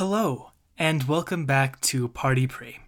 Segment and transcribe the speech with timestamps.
[0.00, 2.78] Hello, and welcome back to Party Pray.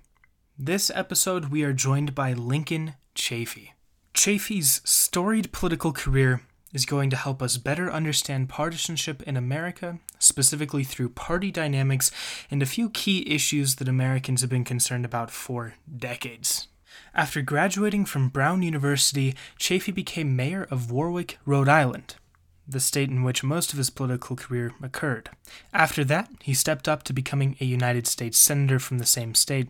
[0.59, 3.73] This episode, we are joined by Lincoln Chafee.
[4.15, 6.41] Chafee's storied political career
[6.73, 12.11] is going to help us better understand partisanship in America, specifically through party dynamics
[12.51, 16.69] and a few key issues that Americans have been concerned about for decades.
[17.15, 22.15] After graduating from Brown University, Chafee became mayor of Warwick, Rhode Island,
[22.73, 25.31] the state in which most of his political career occurred.
[25.73, 29.69] After that, he stepped up to becoming a United States Senator from the same state,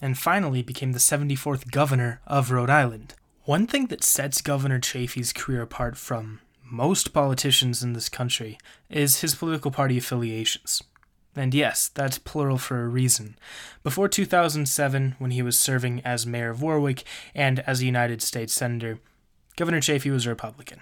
[0.00, 3.14] and finally became the 74th governor of Rhode Island.
[3.44, 9.20] One thing that sets Governor Chafee's career apart from most politicians in this country is
[9.20, 10.82] his political party affiliations.
[11.34, 13.36] And yes, that's plural for a reason.
[13.82, 18.52] Before 2007, when he was serving as mayor of Warwick and as a United States
[18.52, 18.98] Senator,
[19.56, 20.80] Governor Chafee was a Republican.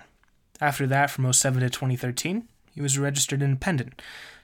[0.61, 4.01] After that, from 07 to 2013, he was a registered independent.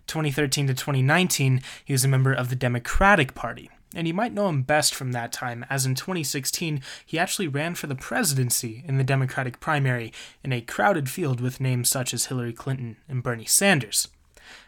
[0.06, 3.70] 2013 to 2019, he was a member of the Democratic Party.
[3.94, 7.74] And you might know him best from that time, as in 2016, he actually ran
[7.74, 10.12] for the presidency in the Democratic primary
[10.44, 14.08] in a crowded field with names such as Hillary Clinton and Bernie Sanders.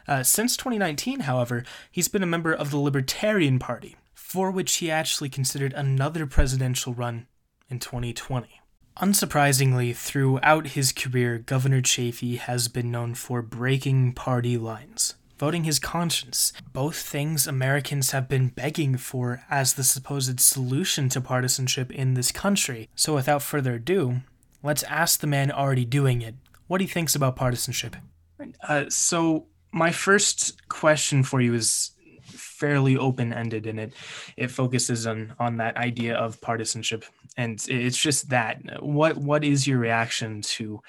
[0.06, 4.90] Uh, since 2019, however, he's been a member of the Libertarian Party, for which he
[4.90, 7.26] actually considered another presidential run
[7.68, 8.57] in 2020.
[9.00, 15.78] Unsurprisingly, throughout his career, Governor Chafee has been known for breaking party lines, voting his
[15.78, 22.14] conscience, both things Americans have been begging for as the supposed solution to partisanship in
[22.14, 22.88] this country.
[22.96, 24.22] So, without further ado,
[24.64, 26.34] let's ask the man already doing it
[26.66, 27.94] what he thinks about partisanship.
[28.66, 31.92] Uh, so, my first question for you is
[32.24, 33.92] fairly open ended and it
[34.36, 37.04] it focuses on on that idea of partisanship
[37.36, 40.80] and it's just that what what is your reaction to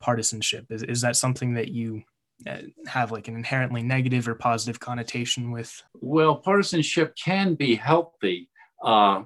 [0.00, 0.66] partisanship?
[0.70, 2.02] Is, is that something that you
[2.46, 5.82] uh, have like an inherently negative or positive connotation with?
[5.94, 8.48] Well partisanship can be healthy
[8.84, 9.22] uh,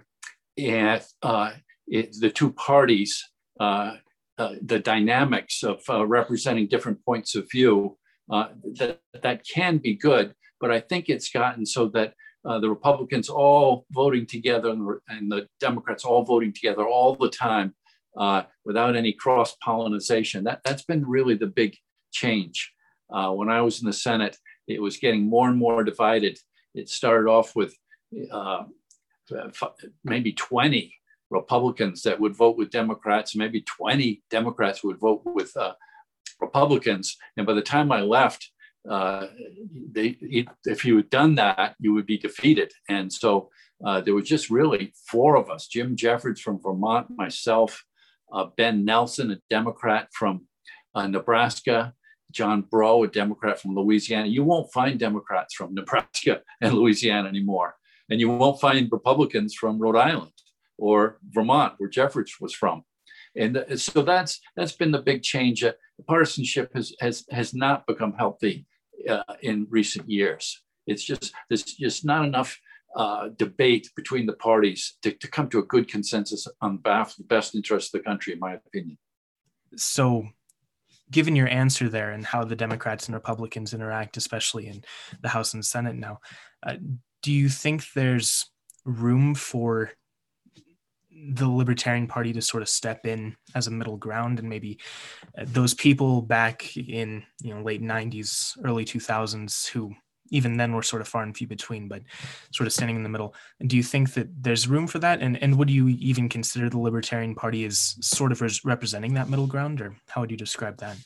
[0.56, 1.52] and uh,
[1.86, 3.24] it, the two parties
[3.58, 3.96] uh,
[4.38, 7.96] uh, the dynamics of uh, representing different points of view
[8.28, 12.14] that, that can be good but I think it's gotten so that
[12.44, 17.14] uh, the Republicans all voting together and the, and the, Democrats all voting together all
[17.14, 17.74] the time
[18.16, 20.44] uh, without any cross pollination.
[20.44, 21.76] That, that's been really the big
[22.12, 22.72] change.
[23.10, 26.38] Uh, when I was in the Senate, it was getting more and more divided.
[26.74, 27.74] It started off with
[28.32, 28.64] uh,
[30.04, 30.94] maybe 20
[31.30, 35.74] Republicans that would vote with Democrats, maybe 20 Democrats would vote with uh,
[36.40, 37.16] Republicans.
[37.36, 38.50] And by the time I left,
[38.88, 39.26] uh,
[39.92, 40.16] they,
[40.64, 42.72] if you had done that, you would be defeated.
[42.88, 43.50] And so
[43.84, 47.84] uh, there was just really four of us Jim Jeffords from Vermont, myself,
[48.32, 50.46] uh, Ben Nelson, a Democrat from
[50.94, 51.94] uh, Nebraska,
[52.30, 54.28] John Breaux, a Democrat from Louisiana.
[54.28, 57.76] You won't find Democrats from Nebraska and Louisiana anymore.
[58.08, 60.32] And you won't find Republicans from Rhode Island
[60.78, 62.82] or Vermont, where Jeffords was from.
[63.36, 65.62] And uh, so that's that's been the big change.
[65.62, 65.72] Uh,
[66.08, 68.66] partisanship has has has not become healthy
[69.08, 70.62] uh, in recent years.
[70.86, 72.58] It's just there's just not enough
[72.96, 77.16] uh, debate between the parties to, to come to a good consensus on behalf of
[77.18, 78.98] the best interest of the country, in my opinion.
[79.76, 80.26] So,
[81.10, 84.82] given your answer there and how the Democrats and Republicans interact, especially in
[85.22, 86.18] the House and Senate now,
[86.66, 86.76] uh,
[87.22, 88.50] do you think there's
[88.84, 89.92] room for
[91.12, 94.78] the Libertarian Party to sort of step in as a middle ground, and maybe
[95.36, 99.94] uh, those people back in you know late '90s, early 2000s who
[100.30, 102.02] even then were sort of far and few between, but
[102.52, 103.34] sort of standing in the middle.
[103.66, 105.20] Do you think that there's room for that?
[105.20, 109.46] And and would you even consider the Libertarian Party as sort of representing that middle
[109.46, 110.96] ground, or how would you describe that?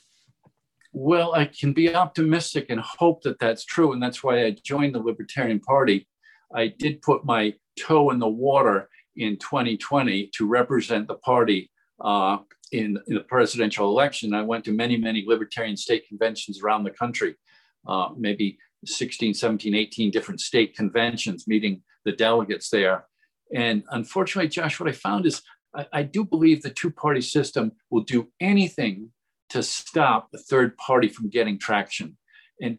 [0.92, 4.94] Well, I can be optimistic and hope that that's true, and that's why I joined
[4.94, 6.06] the Libertarian Party.
[6.54, 11.70] I did put my toe in the water in 2020 to represent the party
[12.00, 12.38] uh,
[12.72, 14.34] in, in, the presidential election.
[14.34, 17.36] I went to many, many libertarian state conventions around the country,
[17.86, 23.06] uh, maybe 16, 17, 18 different state conventions, meeting the delegates there.
[23.54, 25.42] And unfortunately, Josh, what I found is
[25.74, 29.10] I, I do believe the two party system will do anything
[29.50, 32.16] to stop a third party from getting traction.
[32.60, 32.78] And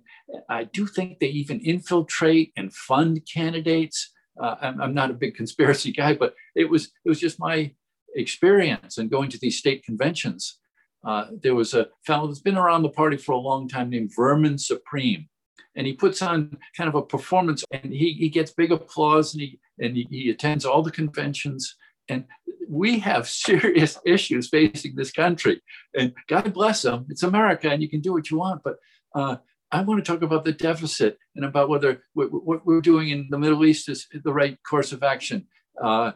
[0.49, 5.35] I do think they even infiltrate and fund candidates uh, I'm, I'm, not a big
[5.35, 7.71] conspiracy guy, but it was it was just my
[8.15, 10.59] experience and going to these state conventions.
[11.05, 14.11] Uh, there was a fellow that's been around the party for a long time named
[14.15, 15.29] Vermin Supreme,
[15.75, 19.41] and he puts on kind of a performance, and he, he gets big applause, and
[19.41, 21.75] he and he, he attends all the conventions.
[22.07, 22.25] And
[22.67, 25.61] we have serious issues facing this country,
[25.95, 27.05] and God bless them.
[27.09, 28.77] It's America, and you can do what you want, but
[29.13, 29.37] uh,
[29.71, 33.37] I want to talk about the deficit and about whether what we're doing in the
[33.37, 35.47] Middle East is the right course of action.
[35.81, 36.11] Uh,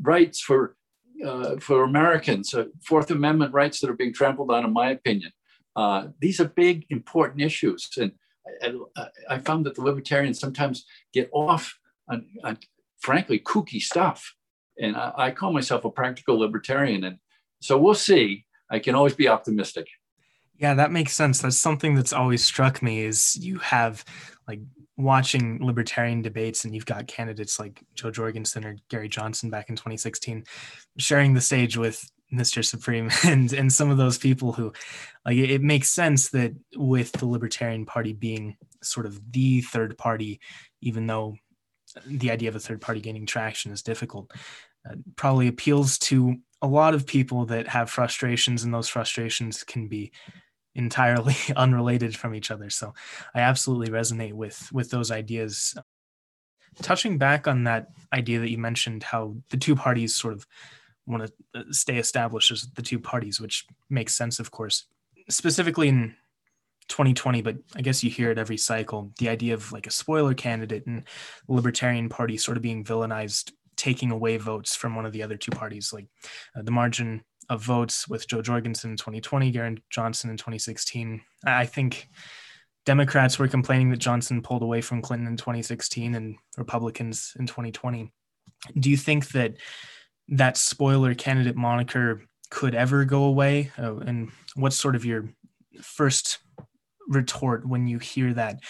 [0.00, 0.76] rights for
[1.24, 5.32] uh, for Americans, uh, Fourth Amendment rights that are being trampled on, in my opinion.
[5.76, 8.12] Uh, these are big, important issues, and
[8.62, 11.78] I, I, found that the libertarians sometimes get off
[12.08, 12.58] on, on
[13.00, 14.34] frankly kooky stuff.
[14.78, 17.18] And I, I call myself a practical libertarian, and
[17.60, 18.46] so we'll see.
[18.70, 19.86] I can always be optimistic.
[20.60, 21.40] Yeah, that makes sense.
[21.40, 24.04] That's something that's always struck me is you have
[24.46, 24.60] like
[24.98, 29.76] watching libertarian debates and you've got candidates like Jo Jorgensen or Gary Johnson back in
[29.76, 30.44] 2016
[30.98, 32.62] sharing the stage with Mr.
[32.62, 34.70] Supreme and and some of those people who
[35.24, 40.40] like it, makes sense that with the Libertarian Party being sort of the third party,
[40.82, 41.36] even though
[42.06, 44.30] the idea of a third party gaining traction is difficult,
[44.88, 49.88] uh, probably appeals to a lot of people that have frustrations and those frustrations can
[49.88, 50.12] be
[50.74, 52.70] entirely unrelated from each other.
[52.70, 52.94] So
[53.34, 55.76] I absolutely resonate with with those ideas.
[56.82, 60.46] Touching back on that idea that you mentioned, how the two parties sort of
[61.04, 64.86] want to uh, stay established as the two parties, which makes sense, of course.
[65.28, 66.14] Specifically in
[66.88, 69.12] 2020, but I guess you hear it every cycle.
[69.18, 71.04] The idea of like a spoiler candidate and
[71.48, 75.52] Libertarian Party sort of being villainized, taking away votes from one of the other two
[75.52, 76.06] parties, like
[76.56, 81.20] uh, the margin of votes with Jo Jorgensen in 2020, Gary Johnson in 2016.
[81.44, 82.08] I think
[82.86, 88.10] Democrats were complaining that Johnson pulled away from Clinton in 2016 and Republicans in 2020.
[88.78, 89.56] Do you think that
[90.28, 93.72] that spoiler candidate moniker could ever go away?
[93.76, 95.28] Uh, and what's sort of your
[95.82, 96.38] first
[97.08, 98.60] retort when you hear that?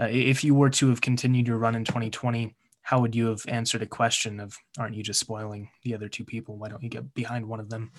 [0.00, 3.42] Uh, if you were to have continued your run in 2020, how would you have
[3.48, 6.56] answered a question of, aren't you just spoiling the other two people?
[6.56, 7.90] Why don't you get behind one of them?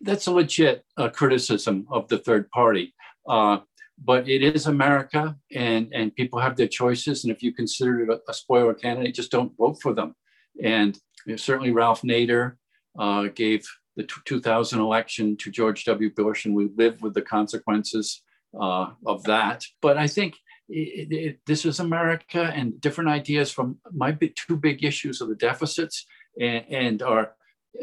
[0.00, 2.94] That's a legit uh, criticism of the third party.
[3.28, 3.58] Uh,
[4.02, 7.24] but it is America, and and people have their choices.
[7.24, 10.14] And if you consider it a, a spoiler candidate, just don't vote for them.
[10.62, 12.56] And you know, certainly Ralph Nader
[12.98, 13.66] uh, gave
[13.96, 16.10] the t- 2000 election to George W.
[16.14, 18.22] Bush, and we live with the consequences
[18.58, 19.64] uh, of that.
[19.80, 20.36] But I think
[20.68, 25.34] it, it, this is America, and different ideas from my two big issues of the
[25.34, 26.06] deficits
[26.38, 27.32] and, and our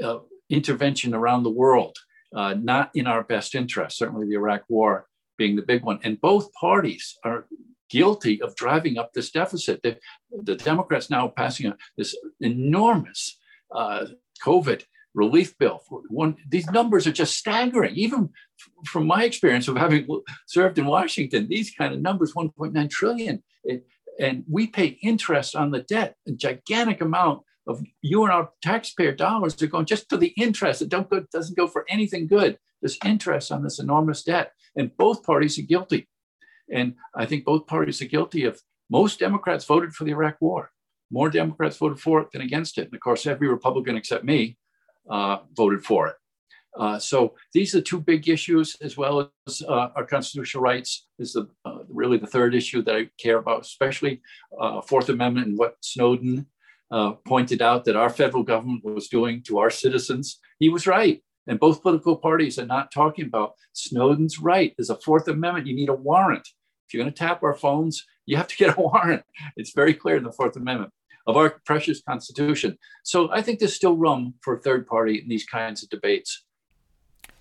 [0.04, 1.97] uh, intervention around the world,
[2.35, 5.05] uh, not in our best interest, certainly the Iraq War
[5.37, 5.99] being the big one.
[6.03, 7.45] And both parties are
[7.89, 9.81] guilty of driving up this deficit.
[9.83, 9.97] The,
[10.31, 13.39] the Democrats now passing a, this enormous
[13.73, 14.05] uh,
[14.43, 15.81] COVID relief bill.
[16.09, 17.95] One, these numbers are just staggering.
[17.95, 18.29] Even
[18.85, 20.07] from my experience of having
[20.47, 23.85] served in Washington, these kind of numbers, 1.9 trillion, it,
[24.19, 29.13] and we pay interest on the debt, a gigantic amount of you and our taxpayer
[29.13, 30.81] dollars are going just to the interest.
[30.81, 32.57] It don't go, doesn't go for anything good.
[32.81, 36.07] This interest on this enormous debt, and both parties are guilty.
[36.71, 38.62] And I think both parties are guilty of.
[38.89, 40.69] Most Democrats voted for the Iraq War.
[41.10, 42.86] More Democrats voted for it than against it.
[42.86, 44.57] And of course, every Republican except me
[45.10, 46.15] uh, voted for it.
[46.77, 51.07] Uh, so these are two big issues, as well as uh, our constitutional rights.
[51.19, 54.21] Is the uh, really the third issue that I care about, especially
[54.60, 56.48] uh, Fourth Amendment and what Snowden
[56.93, 61.23] uh, pointed out that our federal government was doing to our citizens, he was right.
[61.47, 64.73] And both political parties are not talking about Snowden's right.
[64.77, 65.65] There's a Fourth Amendment.
[65.65, 66.47] You need a warrant.
[66.87, 69.23] If you're going to tap our phones, you have to get a warrant.
[69.57, 70.93] It's very clear in the Fourth Amendment
[71.25, 72.77] of our precious Constitution.
[73.03, 76.43] So I think there's still room for a third party in these kinds of debates.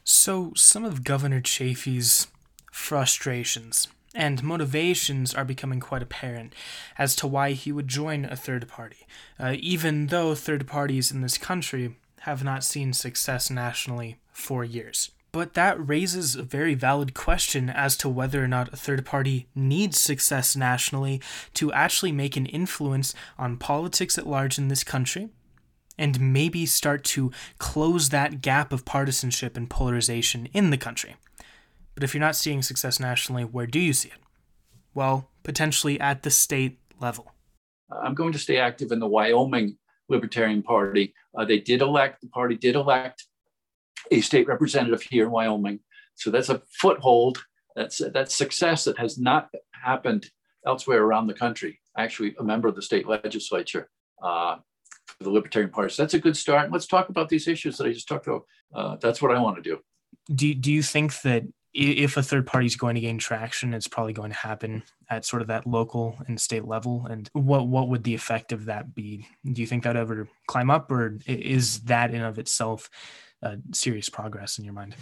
[0.02, 2.28] So some of Governor Chafee's
[2.73, 6.54] frustrations and motivations are becoming quite apparent
[6.99, 9.07] as to why he would join a third party,
[9.38, 15.11] uh, even though third parties in this country have not seen success nationally for years.
[15.33, 19.47] But that raises a very valid question as to whether or not a third party
[19.54, 21.23] needs success nationally
[21.54, 25.31] to actually make an influence on politics at large in this country
[25.99, 31.16] and maybe start to close that gap of partisanship and polarization in the country.
[31.94, 34.20] But if you're not seeing success nationally, where do you see it?
[34.94, 37.32] Well, potentially at the state level.
[37.90, 39.76] I'm going to stay active in the Wyoming
[40.08, 41.14] Libertarian Party.
[41.37, 43.26] Uh, they did elect, the party did elect
[44.11, 45.80] a state representative here in Wyoming.
[46.14, 47.44] So that's a foothold.
[47.76, 50.30] That's, that's success that has not happened
[50.66, 51.80] elsewhere around the country.
[51.96, 53.90] Actually, a member of the state legislature
[54.22, 54.56] uh,
[55.06, 55.92] for the Libertarian Party.
[55.92, 56.70] So that's a good start.
[56.70, 58.44] Let's talk about these issues that I just talked about.
[58.75, 59.78] Uh, that's what I want to do.
[60.34, 61.44] Do, do you think that
[61.75, 65.25] if a third party is going to gain traction, it's probably going to happen at
[65.25, 67.07] sort of that local and state level.
[67.09, 69.26] And what what would the effect of that be?
[69.45, 72.91] Do you think that ever climb up, or is that in of itself
[73.43, 74.95] uh, serious progress in your mind?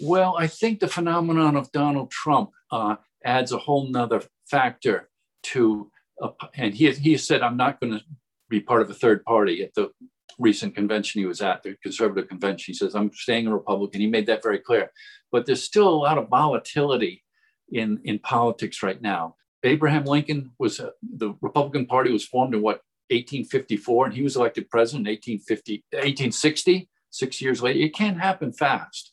[0.00, 5.08] Well, I think the phenomenon of Donald Trump uh, adds a whole nother factor
[5.44, 5.90] to,
[6.20, 8.04] a, and he, he said, I'm not going to
[8.48, 9.90] be part of a third party at the
[10.38, 12.72] recent convention he was at, the conservative convention.
[12.72, 14.00] He says, I'm staying a Republican.
[14.00, 14.90] He made that very clear.
[15.30, 17.22] But there's still a lot of volatility
[17.70, 19.36] in, in politics right now.
[19.62, 24.36] Abraham Lincoln was, uh, the Republican Party was formed in what, 1854, and he was
[24.36, 27.80] elected president in 1850, 1860, six years later.
[27.80, 29.12] It can't happen fast.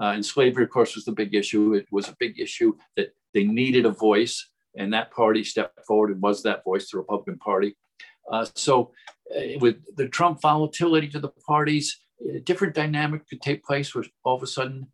[0.00, 1.74] Uh, and slavery, of course, was the big issue.
[1.74, 6.10] It was a big issue that they needed a voice, and that party stepped forward
[6.10, 7.76] and was that voice, the Republican Party.
[8.30, 8.92] Uh, so,
[9.34, 12.00] uh, with the Trump volatility to the parties,
[12.34, 14.86] a different dynamic could take place where all of a sudden,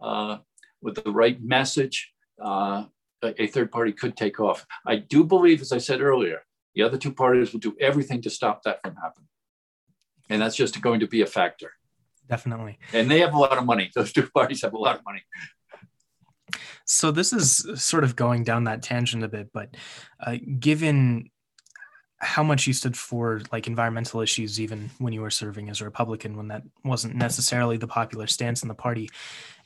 [0.00, 0.38] uh,
[0.80, 2.12] with the right message,
[2.42, 2.84] uh,
[3.22, 4.66] a third party could take off.
[4.86, 6.42] I do believe, as I said earlier,
[6.74, 9.28] the other two parties will do everything to stop that from happening.
[10.28, 11.72] And that's just going to be a factor.
[12.28, 12.78] Definitely.
[12.92, 13.90] And they have a lot of money.
[13.94, 15.22] Those two parties have a lot of money.
[16.84, 19.76] So this is sort of going down that tangent a bit, but
[20.24, 21.30] uh, given
[22.18, 25.84] how much you stood for like environmental issues even when you were serving as a
[25.84, 29.10] republican when that wasn't necessarily the popular stance in the party.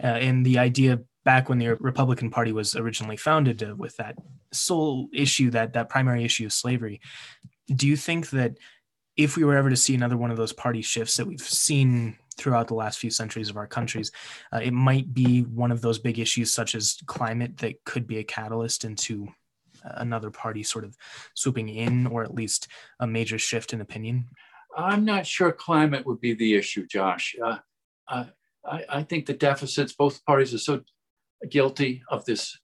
[0.02, 4.16] Uh, and the idea back when the republican party was originally founded uh, with that
[4.52, 7.00] sole issue that that primary issue of slavery
[7.74, 8.58] do you think that
[9.16, 12.16] if we were ever to see another one of those party shifts that we've seen
[12.36, 14.10] throughout the last few centuries of our countries
[14.52, 18.18] uh, it might be one of those big issues such as climate that could be
[18.18, 19.28] a catalyst into
[19.84, 20.96] another party sort of
[21.34, 22.68] swooping in, or at least
[23.00, 24.26] a major shift in opinion?
[24.76, 27.34] I'm not sure climate would be the issue, Josh.
[27.42, 27.58] Uh,
[28.08, 30.82] I, I, think the deficits, both parties are so
[31.48, 32.56] guilty of this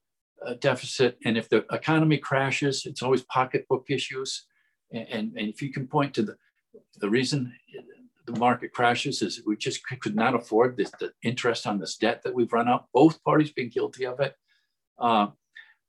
[0.45, 1.17] uh, deficit.
[1.25, 4.45] And if the economy crashes, it's always pocketbook issues.
[4.91, 6.35] And, and, and, if you can point to the,
[6.99, 7.53] the reason
[8.25, 12.21] the market crashes is we just could not afford this, the interest on this debt
[12.23, 14.35] that we've run up, both parties being guilty of it.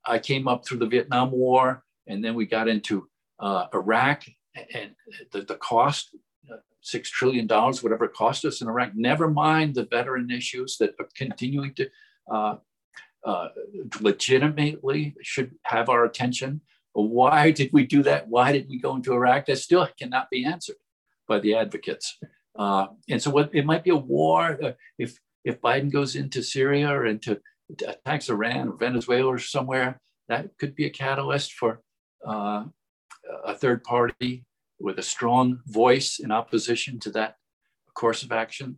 [0.08, 4.24] I came up through the Vietnam War, and then we got into uh, Iraq,
[4.74, 4.92] and
[5.32, 6.16] the, the cost,
[6.50, 8.92] uh, six trillion dollars, whatever it cost us in Iraq.
[8.94, 11.88] Never mind the veteran issues that are continuing to
[12.32, 12.56] uh,
[13.24, 13.48] uh,
[14.00, 16.60] legitimately should have our attention.
[16.92, 18.28] Why did we do that?
[18.28, 19.46] Why did we go into Iraq?
[19.46, 20.76] That still cannot be answered
[21.28, 22.18] by the advocates.
[22.58, 26.42] Uh, and so, what it might be a war uh, if if Biden goes into
[26.42, 27.40] Syria or into
[27.86, 31.80] attacks Iran or Venezuela or somewhere, that could be a catalyst for
[32.26, 32.64] uh,
[33.44, 34.44] a third party
[34.80, 37.36] with a strong voice in opposition to that
[37.94, 38.76] course of action.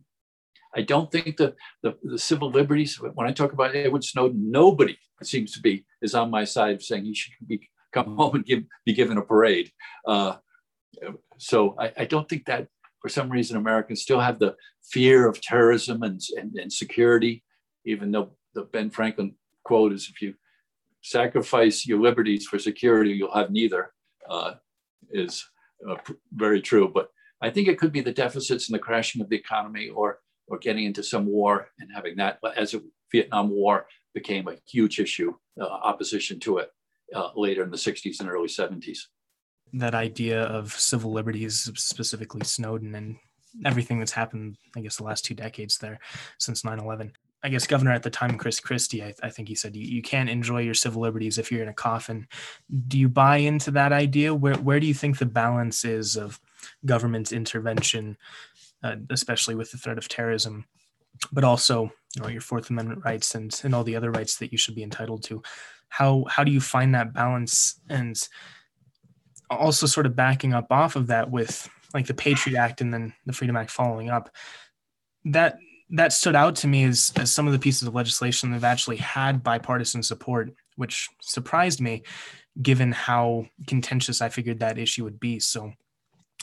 [0.75, 4.97] I don't think that the, the civil liberties, when I talk about Edward Snowden, nobody
[5.21, 8.63] seems to be is on my side saying he should be come home and give,
[8.85, 9.71] be given a parade.
[10.07, 10.37] Uh,
[11.37, 12.67] so I, I, don't think that
[13.01, 17.43] for some reason Americans still have the fear of terrorism and, and, and security,
[17.85, 20.33] even though the Ben Franklin quote is if you
[21.01, 23.93] sacrifice your liberties for security, you'll have neither,
[24.29, 24.53] uh,
[25.11, 25.45] is
[25.87, 25.95] uh,
[26.33, 26.91] very true.
[26.93, 27.09] But
[27.41, 30.57] I think it could be the deficits and the crashing of the economy or, or
[30.59, 35.33] getting into some war and having that, as the Vietnam War became a huge issue,
[35.59, 36.69] uh, opposition to it
[37.15, 38.99] uh, later in the 60s and early 70s.
[39.73, 43.17] That idea of civil liberties, specifically Snowden and
[43.65, 45.99] everything that's happened, I guess, the last two decades there
[46.39, 47.13] since 9 11.
[47.43, 50.01] I guess governor at the time, Chris Christie, I, I think he said you, you
[50.01, 52.27] can't enjoy your civil liberties if you're in a coffin.
[52.87, 54.33] Do you buy into that idea?
[54.33, 56.39] Where where do you think the balance is of
[56.85, 58.17] government intervention,
[58.83, 60.65] uh, especially with the threat of terrorism,
[61.31, 64.51] but also you know, your Fourth Amendment rights and and all the other rights that
[64.51, 65.41] you should be entitled to?
[65.89, 68.15] How how do you find that balance and
[69.49, 73.13] also sort of backing up off of that with like the Patriot Act and then
[73.25, 74.29] the Freedom Act following up?
[75.25, 75.57] That
[75.91, 78.63] that stood out to me as, as some of the pieces of legislation that have
[78.63, 82.03] actually had bipartisan support, which surprised me
[82.61, 85.39] given how contentious I figured that issue would be.
[85.39, 85.73] So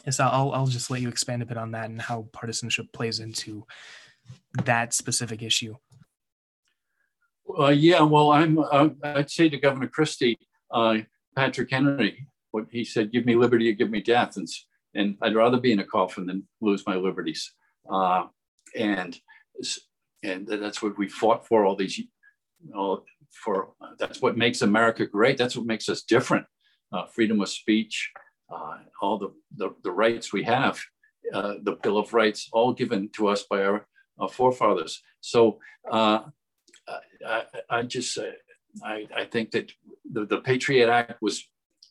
[0.04, 3.20] yes, I'll, I'll just let you expand a bit on that and how partisanship plays
[3.20, 3.64] into
[4.64, 5.76] that specific issue.
[7.58, 8.58] Uh, yeah, well, I'm.
[8.58, 10.38] Uh, I'd say to Governor Christie,
[10.70, 10.98] uh,
[11.34, 14.46] Patrick Henry, what he said: "Give me liberty, or give me death," and,
[14.94, 17.50] and I'd rather be in a coffin than lose my liberties.
[17.90, 18.26] Uh,
[18.76, 19.18] and
[20.22, 22.06] and that's what we fought for all these, you
[22.64, 25.38] know, for that's what makes America great.
[25.38, 26.46] That's what makes us different.
[26.92, 28.10] Uh, freedom of speech,
[28.50, 30.80] uh, all the, the, the, rights we have,
[31.34, 33.86] uh, the Bill of Rights, all given to us by our,
[34.18, 35.02] our forefathers.
[35.20, 35.58] So
[35.90, 36.20] uh,
[37.26, 38.30] I, I, just, uh,
[38.82, 39.70] I, I think that
[40.10, 41.46] the, the Patriot Act was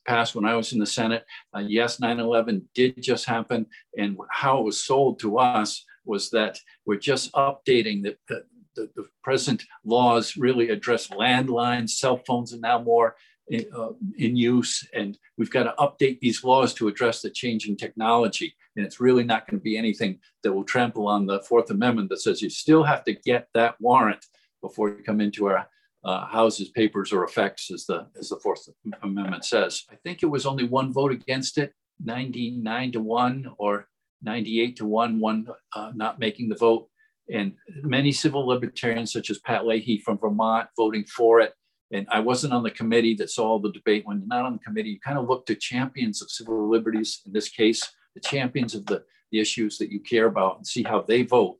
[0.08, 1.26] passed when I was in the Senate.
[1.56, 3.68] Uh, yes, 9 11 did just happen.
[3.98, 8.44] And how it was sold to us was that we're just updating the, the,
[8.76, 13.16] the, the, present laws really address landlines, cell phones are now more
[13.50, 17.78] in, uh, in use, and we've got to update these laws to address the changing
[17.78, 18.56] technology.
[18.76, 22.10] And it's really not going to be anything that will trample on the Fourth Amendment
[22.10, 24.26] that says you still have to get that warrant
[24.62, 25.68] before you come into our
[26.04, 28.70] uh, houses, papers, or effects, as the as the Fourth
[29.02, 29.84] Amendment says.
[29.92, 31.74] I think it was only one vote against it,
[32.04, 33.88] 99 to one or
[34.22, 36.90] 98 to one, one uh, not making the vote,
[37.32, 41.54] and many civil libertarians, such as Pat Leahy from Vermont, voting for it.
[41.92, 44.06] And I wasn't on the committee that saw the debate.
[44.06, 47.22] When you're not on the committee, you kind of look to champions of civil liberties.
[47.26, 47.82] In this case,
[48.14, 51.58] the champions of the, the issues that you care about, and see how they vote.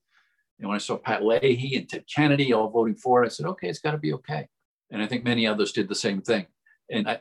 [0.60, 3.46] And when I saw Pat Leahy and Ted Kennedy all voting for it, I said,
[3.46, 4.48] okay, it's got to be okay.
[4.90, 6.48] And I think many others did the same thing.
[6.90, 7.20] And I,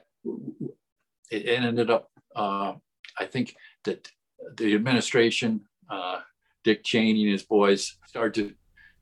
[1.30, 2.74] it ended up, uh,
[3.18, 4.08] I think that
[4.56, 6.20] the administration, uh,
[6.64, 8.54] Dick Cheney and his boys started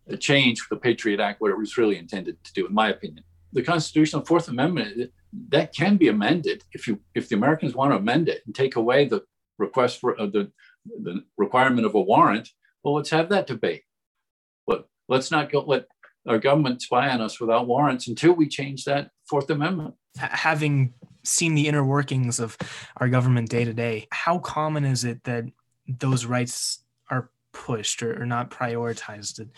[0.08, 3.24] to change the Patriot Act what it was really intended to do, in my opinion.
[3.52, 5.10] The Constitutional Fourth Amendment
[5.48, 8.76] that can be amended if you if the Americans want to amend it and take
[8.76, 9.22] away the
[9.58, 10.50] request for uh, the
[11.02, 12.48] the requirement of a warrant.
[12.82, 13.82] Well, let's have that debate.
[14.66, 15.86] But let's not go let
[16.28, 19.94] our government spy on us without warrants until we change that Fourth Amendment.
[20.16, 20.94] Having
[21.24, 22.56] seen the inner workings of
[22.98, 25.44] our government day to day, how common is it that
[25.86, 29.48] those rights are pushed or, or not prioritized?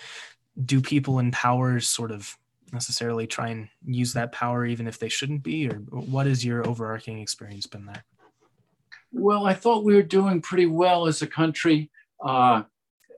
[0.65, 2.37] Do people in power sort of
[2.73, 5.69] necessarily try and use that power even if they shouldn't be?
[5.69, 8.05] Or what has your overarching experience been there?
[9.13, 11.91] Well, I thought we were doing pretty well as a country
[12.25, 12.63] uh,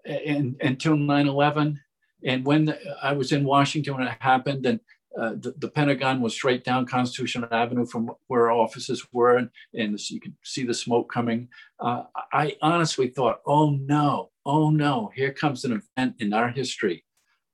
[0.04, 1.80] in, until 9 11.
[2.24, 4.80] And when the, I was in Washington when it happened, and
[5.18, 9.50] uh, the, the, Pentagon was straight down Constitution Avenue from where our offices were, and,
[9.74, 11.48] and you could see the smoke coming.
[11.80, 17.04] Uh, I honestly thought, oh no, oh no, here comes an event in our history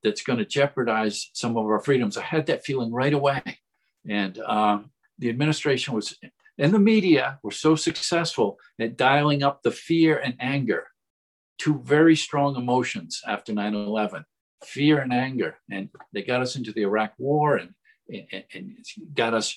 [0.03, 2.19] that's going to jeopardize some of our freedoms.
[2.19, 3.43] I had that feeling right away.
[4.07, 4.81] And uh,
[5.19, 6.19] the administration was,
[6.59, 10.89] and the media were so successful at dialing up the fear and anger,
[11.59, 14.25] two very strong emotions after 9 11
[14.63, 15.57] fear and anger.
[15.71, 17.75] And they got us into the Iraq War and,
[18.09, 18.77] and, and
[19.15, 19.57] got us,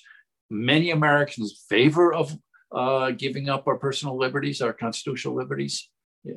[0.50, 2.36] many Americans, in favor of
[2.72, 5.88] uh, giving up our personal liberties, our constitutional liberties,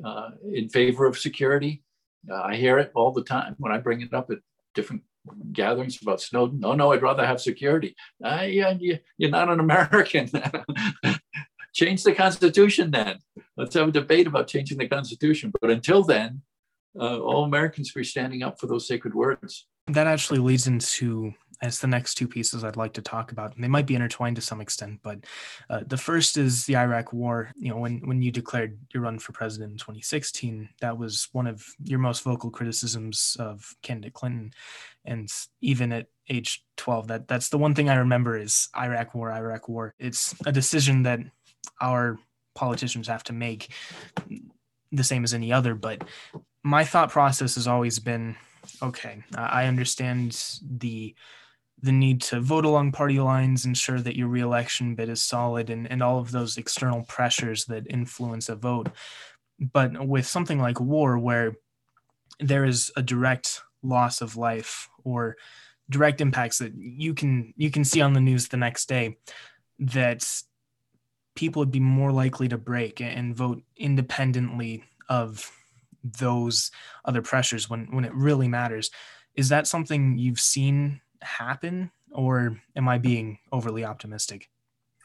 [0.04, 1.82] uh, in favor of security.
[2.30, 4.38] Uh, I hear it all the time when I bring it up at
[4.74, 5.02] different
[5.52, 6.60] gatherings about Snowden.
[6.60, 7.94] No, no, I'd rather have security.
[8.24, 10.30] Uh, yeah, you, you're not an American.
[11.74, 13.18] Change the Constitution then.
[13.56, 15.52] Let's have a debate about changing the Constitution.
[15.58, 16.42] But until then,
[16.98, 19.66] uh, all Americans be standing up for those sacred words.
[19.88, 23.54] That actually leads into as the next two pieces I'd like to talk about.
[23.54, 25.20] And they might be intertwined to some extent, but
[25.70, 27.52] uh, the first is the Iraq War.
[27.56, 31.46] You know, when when you declared your run for president in 2016, that was one
[31.46, 34.52] of your most vocal criticisms of candidate Clinton,
[35.04, 35.28] and
[35.60, 39.68] even at age 12, that that's the one thing I remember is Iraq War, Iraq
[39.68, 39.94] War.
[39.98, 41.20] It's a decision that
[41.80, 42.18] our
[42.54, 43.72] politicians have to make
[44.90, 46.04] the same as any other, but
[46.62, 48.36] my thought process has always been
[48.82, 51.14] okay i understand the
[51.82, 55.90] the need to vote along party lines ensure that your reelection bid is solid and,
[55.90, 58.88] and all of those external pressures that influence a vote.
[59.58, 61.56] But with something like war where
[62.38, 65.36] there is a direct loss of life or
[65.90, 69.18] direct impacts that you can you can see on the news the next day
[69.80, 70.24] that
[71.34, 75.50] people would be more likely to break and vote independently of
[76.02, 76.70] those
[77.04, 78.90] other pressures when when it really matters.
[79.34, 84.48] Is that something you've seen happen or am i being overly optimistic?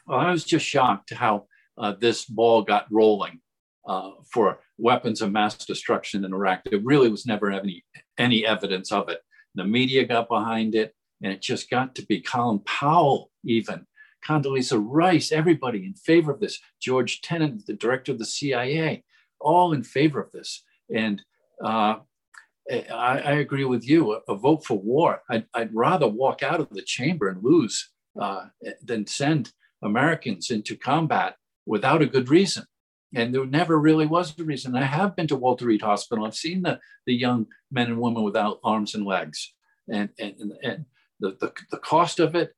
[0.06, 3.40] Well i was just shocked how uh, this ball got rolling
[3.86, 6.62] uh, for weapons of mass destruction in iraq.
[6.64, 7.84] There really was never any
[8.18, 9.20] any evidence of it.
[9.54, 13.86] The media got behind it and it just got to be colin powell even.
[14.26, 16.58] Condoleezza Rice, everybody in favor of this.
[16.80, 19.04] George Tenet, the director of the CIA,
[19.40, 20.64] all in favor of this.
[20.94, 21.22] And
[21.64, 21.96] uh,
[22.70, 24.12] I, I, agree with you.
[24.14, 25.22] A, a vote for war.
[25.30, 28.46] I'd, I'd, rather walk out of the chamber and lose uh,
[28.82, 32.64] than send Americans into combat without a good reason.
[33.14, 34.76] And there never really was a reason.
[34.76, 36.26] I have been to Walter Reed Hospital.
[36.26, 39.54] I've seen the, the young men and women without arms and legs,
[39.90, 40.84] and, and, and
[41.18, 42.52] the, the, the cost of it.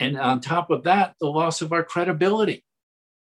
[0.00, 2.64] And on top of that, the loss of our credibility.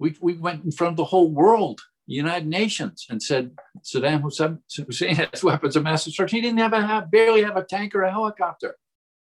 [0.01, 5.17] We, we went in front of the whole world United Nations and said Saddam Hussein
[5.17, 6.37] has weapons of mass destruction.
[6.37, 8.77] He didn't have a have, barely have a tank or a helicopter.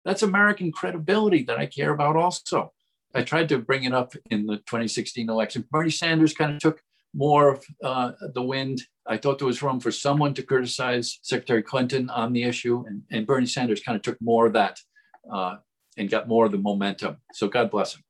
[0.06, 2.72] That's American credibility that I care about also.
[3.14, 5.66] I tried to bring it up in the 2016 election.
[5.70, 6.82] Bernie Sanders kind of took
[7.14, 8.82] more of uh, the wind.
[9.06, 13.04] I thought there was room for someone to criticize Secretary Clinton on the issue, and,
[13.12, 14.80] and Bernie Sanders kind of took more of that
[15.32, 15.58] uh,
[15.98, 17.18] and got more of the momentum.
[17.34, 18.04] So God bless him.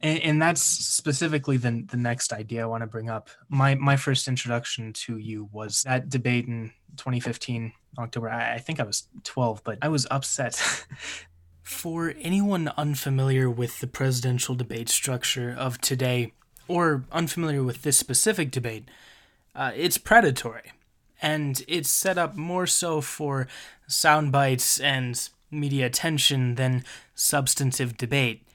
[0.00, 3.30] And, and, that's specifically the, the next idea I want to bring up.
[3.48, 8.28] My my first introduction to you was that debate in 2015 October.
[8.28, 10.54] I, I think I was 12, but I was upset.
[11.62, 16.32] For anyone unfamiliar with the presidential debate structure of today,
[16.68, 18.88] or unfamiliar with this specific debate,
[19.52, 20.72] uh, it's predatory.
[21.20, 23.48] And it's set up more so for
[23.88, 28.45] sound bites and media attention than substantive debate,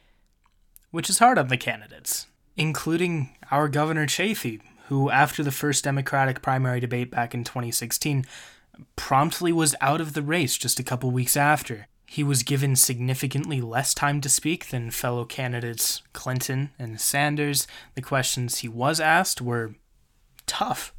[0.92, 6.42] which is hard on the candidates, including our Governor Chafee, who, after the first Democratic
[6.42, 8.26] primary debate back in 2016,
[8.96, 11.88] promptly was out of the race just a couple weeks after.
[12.06, 17.68] He was given significantly less time to speak than fellow candidates Clinton and Sanders.
[17.96, 19.76] The questions he was asked were
[20.46, 20.94] tough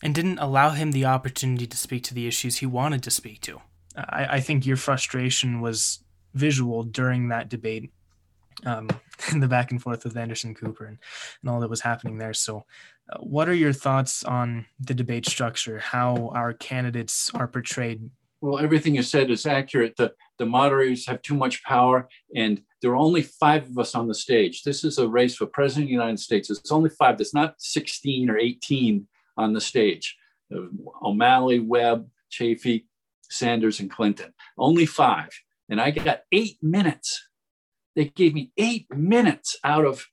[0.00, 3.40] and didn't allow him the opportunity to speak to the issues he wanted to speak
[3.40, 3.62] to.
[3.96, 6.00] I, I think your frustration was
[6.34, 7.90] visual during that debate,
[8.66, 8.88] um,
[9.36, 10.98] the back and forth with Anderson Cooper and,
[11.42, 12.34] and all that was happening there.
[12.34, 12.64] So,
[13.12, 18.10] uh, what are your thoughts on the debate structure, how our candidates are portrayed
[18.42, 19.94] well, everything you said is accurate.
[19.96, 24.08] The, the moderators have too much power, and there are only five of us on
[24.08, 24.64] the stage.
[24.64, 26.50] This is a race for president of the United States.
[26.50, 27.16] It's only five.
[27.16, 30.16] There's not 16 or 18 on the stage.
[31.04, 32.84] O'Malley, Webb, Chafee,
[33.30, 34.34] Sanders, and Clinton.
[34.58, 35.30] Only five.
[35.68, 37.28] And I got eight minutes.
[37.94, 40.06] They gave me eight minutes out of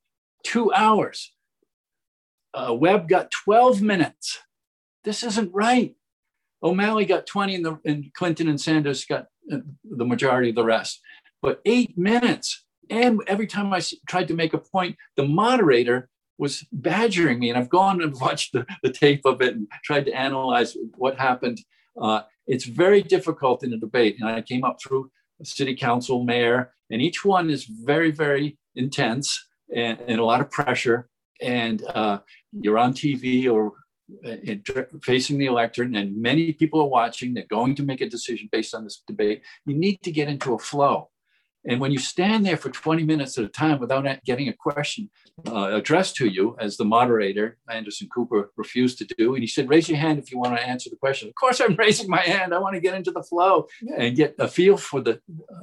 [0.43, 1.33] two hours.
[2.53, 4.39] Uh, Webb got 12 minutes.
[5.03, 5.95] This isn't right.
[6.61, 10.65] O'Malley got 20 and, the, and Clinton and Sanders got uh, the majority of the
[10.65, 10.99] rest.
[11.41, 12.65] But eight minutes.
[12.89, 17.49] And every time I tried to make a point, the moderator was badgering me.
[17.49, 21.17] And I've gone and watched the, the tape of it and tried to analyze what
[21.17, 21.59] happened.
[22.01, 24.17] Uh, it's very difficult in a debate.
[24.19, 25.11] And I came up through
[25.43, 30.51] city council, mayor, and each one is very, very intense and, and a lot of
[30.51, 31.09] pressure.
[31.41, 32.19] And uh,
[32.51, 33.73] you're on TV or
[35.03, 37.33] facing the electorate, and many people are watching.
[37.33, 39.43] They're going to make a decision based on this debate.
[39.65, 41.08] You need to get into a flow.
[41.67, 45.09] And when you stand there for 20 minutes at a time without getting a question
[45.47, 49.69] uh, addressed to you, as the moderator, Anderson Cooper, refused to do, and he said,
[49.69, 51.27] Raise your hand if you want to answer the question.
[51.27, 52.53] Of course, I'm raising my hand.
[52.53, 53.67] I want to get into the flow
[53.97, 55.19] and get a feel for, the,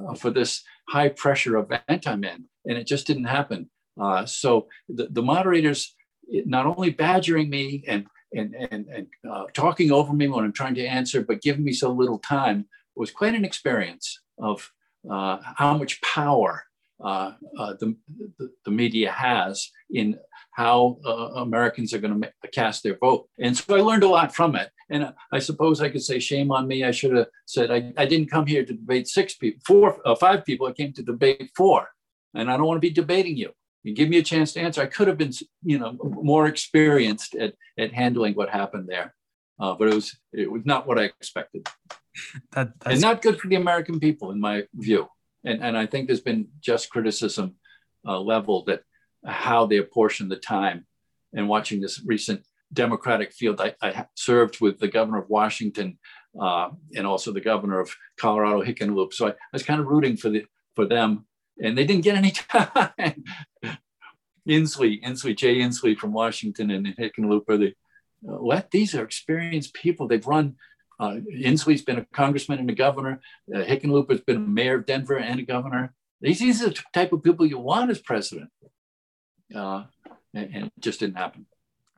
[0.07, 2.45] uh, for this high pressure event I'm in.
[2.65, 3.69] And it just didn't happen.
[3.99, 5.95] Uh, so the, the moderators,
[6.29, 10.75] not only badgering me and and, and, and uh, talking over me when I'm trying
[10.75, 14.69] to answer, but giving me so little time was quite an experience of
[15.09, 16.63] uh, how much power
[17.03, 17.95] uh, uh the,
[18.65, 20.17] the, media has in
[20.53, 23.29] how uh, Americans are going to cast their vote.
[23.39, 24.71] And so I learned a lot from it.
[24.89, 26.83] And I suppose I could say, shame on me.
[26.83, 30.15] I should have said, I, I didn't come here to debate six people, four, uh,
[30.15, 30.65] five people.
[30.65, 31.87] I came to debate four.
[32.33, 33.51] And I don't want to be debating you
[33.87, 34.81] you give me a chance to answer.
[34.81, 35.31] I could have been,
[35.63, 39.15] you know, more experienced at, at handling what happened there,
[39.59, 41.67] uh, but it was it was not what I expected,
[42.51, 45.07] that, and not good for the American people, in my view.
[45.43, 47.55] And and I think there's been just criticism
[48.07, 48.81] uh, leveled at
[49.25, 50.85] how they apportion the time.
[51.33, 55.99] And watching this recent Democratic field, I, I served with the governor of Washington
[56.39, 59.13] uh, and also the governor of Colorado, Hickenlooper.
[59.13, 61.25] So I, I was kind of rooting for the for them
[61.59, 63.23] and they didn't get any time.
[64.47, 67.75] Inslee, Inslee, Jay Inslee from Washington and the Hickenlooper, they,
[68.21, 68.71] what?
[68.71, 70.07] These are experienced people.
[70.07, 70.55] They've run,
[70.99, 73.21] uh, Inslee's been a congressman and a governor.
[73.53, 75.93] Uh, Hickenlooper's been a mayor of Denver and a governor.
[76.21, 78.49] These, these are the type of people you want as president.
[79.53, 79.83] Uh,
[80.33, 81.45] and, and, it just didn't happen.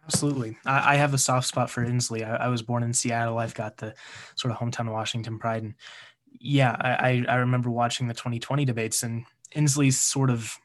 [0.05, 0.57] Absolutely.
[0.65, 2.27] I, I, have a soft spot for Inslee.
[2.27, 3.39] I, I, was born in Seattle.
[3.39, 3.95] I've got the
[4.35, 5.63] sort of hometown Washington pride.
[5.63, 5.73] And
[6.39, 10.57] yeah, I, I remember watching the 2020 debates and Inslee's sort of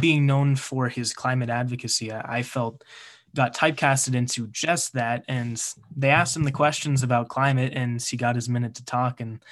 [0.00, 2.84] being known for his climate advocacy, I, I felt
[3.34, 5.24] got typecasted into just that.
[5.28, 5.62] And
[5.96, 9.42] they asked him the questions about climate, and he got his minute to talk, and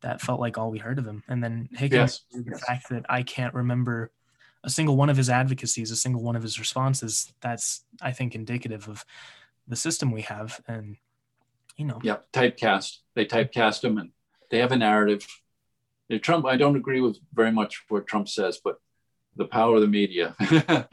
[0.00, 1.22] that felt like all we heard of him.
[1.28, 2.44] And then Higgins, yes.
[2.44, 2.64] the yes.
[2.64, 4.10] fact that I can't remember
[4.62, 8.34] a single one of his advocacies, a single one of his responses, that's I think
[8.34, 9.04] indicative of
[9.68, 10.60] the system we have.
[10.66, 10.96] And
[11.76, 12.98] you know, yeah, typecast.
[13.14, 14.10] They typecast him, and
[14.50, 15.26] they have a narrative
[16.18, 18.80] Trump, I don't agree with very much what Trump says, but
[19.36, 20.34] the power of the media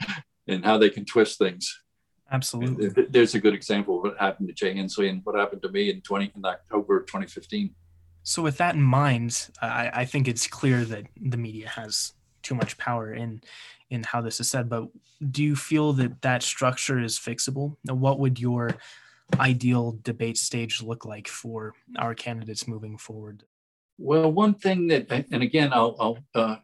[0.46, 1.80] and how they can twist things.
[2.30, 2.88] Absolutely.
[3.08, 5.90] There's a good example of what happened to Jay Inslee and what happened to me
[5.90, 7.74] in 20 in October 2015.
[8.22, 12.12] So with that in mind, I, I think it's clear that the media has
[12.42, 13.40] too much power in
[13.90, 14.88] in how this is said, but
[15.30, 17.76] do you feel that that structure is fixable?
[17.84, 18.76] What would your
[19.40, 23.44] ideal debate stage look like for our candidates moving forward?
[23.98, 26.56] Well, one thing that, and again, I'll, I'll uh,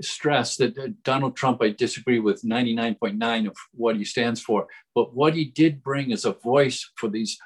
[0.00, 5.34] stress that Donald Trump, I disagree with 99.9 of what he stands for, but what
[5.34, 7.38] he did bring is a voice for these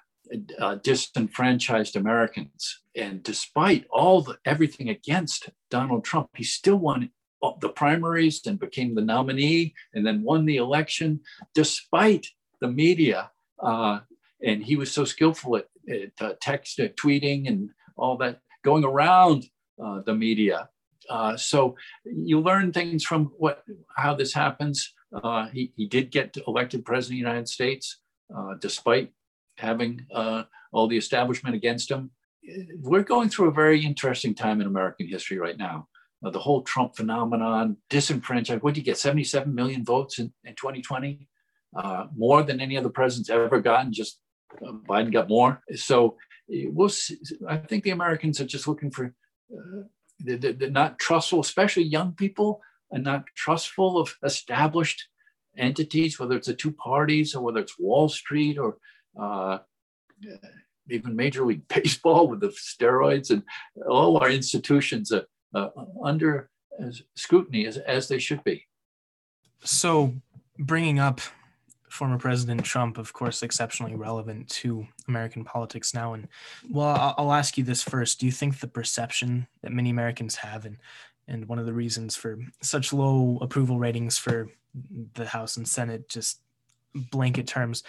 [0.59, 2.83] uh, disenfranchised Americans.
[2.95, 7.11] And despite all the everything against Donald Trump, he still won
[7.61, 11.21] the primaries and became the nominee, and then won the election,
[11.55, 12.27] despite
[12.61, 13.31] the media.
[13.63, 14.01] Uh,
[14.43, 18.85] and he was so skillful at, at uh, text, at tweeting, and all that, going
[18.85, 19.45] around
[19.83, 20.69] uh, the media.
[21.09, 23.63] Uh, so you learn things from what
[23.97, 24.93] how this happens.
[25.13, 28.01] Uh, he, he did get elected president of the United States,
[28.37, 29.13] uh, despite
[29.59, 30.43] having uh,
[30.73, 32.11] all the establishment against him.
[32.81, 35.89] We're going through a very interesting time in American history right now.
[36.25, 38.63] Uh, the whole Trump phenomenon, disenfranchised.
[38.63, 38.99] What did you get?
[38.99, 41.29] 77 million votes in, in 2020,
[41.77, 43.93] uh, more than any other president's ever gotten.
[43.93, 44.19] Just
[44.89, 45.63] Biden got more.
[45.75, 46.17] So
[46.49, 46.89] we'll.
[46.89, 47.19] See.
[47.49, 49.15] I think the Americans are just looking for.
[50.19, 55.09] They're, they're not trustful, especially young people, and not trustful of established
[55.57, 58.79] entities, whether it's the two parties or whether it's Wall Street or
[59.19, 59.59] uh,
[60.89, 63.43] even Major League Baseball with the steroids, and
[63.89, 65.69] all our institutions are uh,
[66.03, 66.51] under
[67.15, 68.67] scrutiny as, as they should be.
[69.63, 70.15] So,
[70.59, 71.21] bringing up
[71.89, 76.15] former President Trump, of course, exceptionally relevant to American politics now.
[76.15, 76.29] And
[76.71, 80.67] well, I'll, ask you this first: Do you think the perception that many Americans have,
[80.67, 80.79] and
[81.29, 84.49] and one of the reasons for such low approval ratings for
[85.15, 86.41] the House and Senate, just
[86.95, 87.83] blanket terms,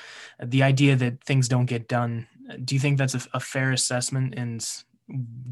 [0.44, 2.28] the idea that things don't get done.
[2.64, 4.34] Do you think that's a, a fair assessment?
[4.38, 4.66] And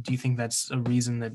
[0.01, 1.33] do you think that's a reason that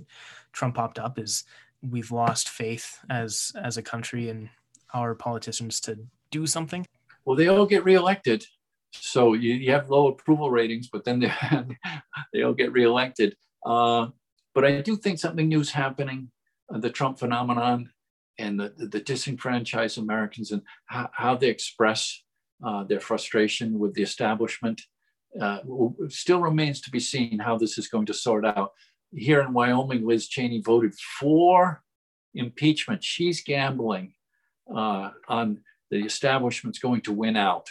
[0.52, 1.18] Trump popped up?
[1.18, 1.44] Is
[1.82, 4.50] we've lost faith as as a country and
[4.92, 5.98] our politicians to
[6.30, 6.86] do something?
[7.30, 8.44] Well, they all get reelected.
[8.90, 11.32] So you, you have low approval ratings, but then they,
[12.32, 13.36] they all get reelected.
[13.64, 14.08] Uh,
[14.52, 16.32] but I do think something new is happening.
[16.74, 17.92] Uh, the Trump phenomenon
[18.36, 22.20] and the, the, the disenfranchised Americans and how, how they express
[22.66, 24.82] uh, their frustration with the establishment.
[25.40, 25.60] Uh,
[26.08, 28.72] still remains to be seen how this is going to sort out.
[29.14, 31.84] Here in Wyoming, Liz Cheney voted for
[32.34, 33.04] impeachment.
[33.04, 34.14] She's gambling
[34.68, 37.68] uh, on the establishment's going to win out.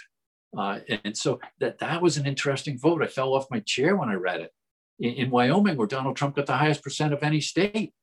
[0.58, 3.04] Uh, and so that, that was an interesting vote.
[3.04, 4.52] I fell off my chair when I read it.
[5.00, 7.94] In, in Wyoming, where Donald Trump got the highest percent of any state,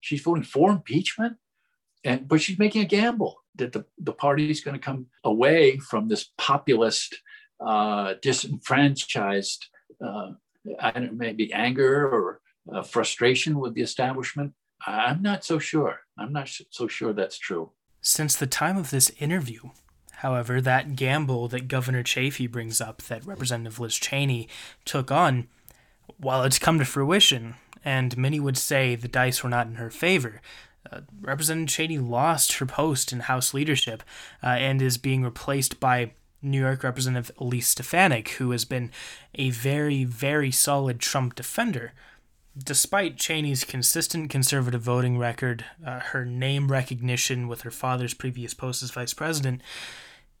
[0.00, 1.36] she's voting for impeachment
[2.04, 5.78] and but she's making a gamble that the, the party is going to come away
[5.78, 7.16] from this populist,
[7.60, 9.66] uh, disenfranchised,
[10.04, 10.30] uh,
[11.12, 12.40] maybe anger or
[12.72, 14.52] uh, frustration with the establishment.
[14.84, 16.00] I'm not so sure.
[16.18, 17.72] I'm not so sure that's true.
[18.04, 19.70] Since the time of this interview,
[20.10, 24.48] however, that gamble that Governor Chafee brings up that Representative Liz Cheney
[24.84, 25.46] took on,
[26.18, 29.88] while it's come to fruition, and many would say the dice were not in her
[29.88, 30.40] favor,
[30.90, 34.02] uh, Representative Cheney lost her post in House leadership
[34.42, 36.10] uh, and is being replaced by
[36.42, 38.90] New York Representative Elise Stefanik, who has been
[39.36, 41.92] a very, very solid Trump defender.
[42.56, 48.82] Despite Cheney's consistent conservative voting record, uh, her name recognition with her father's previous post
[48.82, 49.62] as vice president,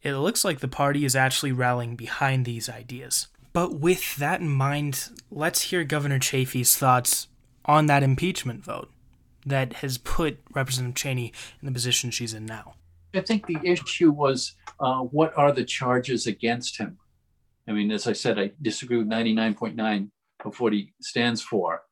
[0.02, 3.28] it looks like the party is actually rallying behind these ideas.
[3.54, 7.28] But with that in mind, let's hear Governor Chafee's thoughts
[7.64, 8.90] on that impeachment vote
[9.46, 12.74] that has put Representative Cheney in the position she's in now?
[13.14, 16.98] I think the issue was uh, what are the charges against him?
[17.68, 20.10] I mean, as I said, I disagree with 99.9
[20.44, 21.82] of what he stands for,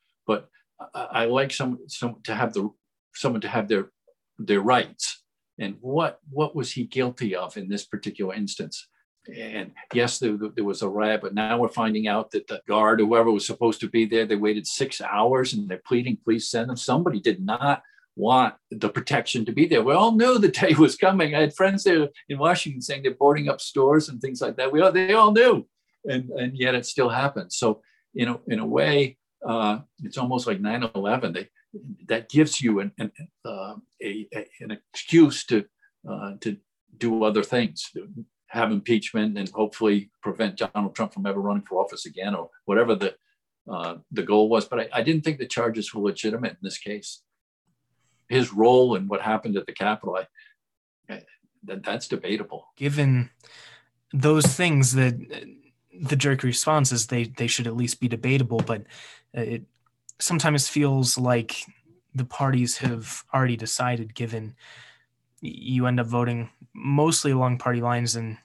[0.94, 2.70] I, I like some, some to have the
[3.14, 3.90] someone to have their
[4.38, 5.22] their rights.
[5.58, 8.88] And what what was he guilty of in this particular instance?
[9.36, 13.00] And yes, there, there, was a riot, but now we're finding out that the guard,
[13.00, 16.70] whoever was supposed to be there, they waited six hours and they're pleading, please send
[16.70, 16.76] them.
[16.76, 17.82] Somebody did not
[18.16, 19.82] want the protection to be there.
[19.82, 21.34] We all knew the day was coming.
[21.34, 24.72] I had friends there in Washington saying they're boarding up stores and things like that.
[24.72, 25.66] We all, they all knew,
[26.06, 27.52] and, and yet it still happened.
[27.52, 27.82] So,
[28.14, 31.34] you know, in a way, uh, it's almost like 9/11.
[31.34, 31.48] They,
[32.08, 33.12] that gives you an an,
[33.44, 35.64] uh, a, a, an excuse to
[36.08, 36.56] uh, to
[36.98, 37.90] do other things,
[38.48, 42.94] have impeachment and hopefully prevent Donald Trump from ever running for office again or whatever
[42.94, 43.14] the
[43.70, 44.64] uh, the goal was.
[44.64, 47.22] But I, I, didn't think the charges were legitimate in this case.
[48.28, 51.22] His role in what happened at the Capitol, I, I,
[51.64, 52.66] that, that's debatable.
[52.76, 53.30] Given
[54.12, 55.14] those things that
[56.00, 58.60] the jerk responses, they they should at least be debatable.
[58.66, 58.84] But
[59.32, 59.62] it
[60.18, 61.64] sometimes feels like
[62.14, 64.54] the parties have already decided, given
[65.40, 68.16] you end up voting mostly along party lines.
[68.16, 68.36] And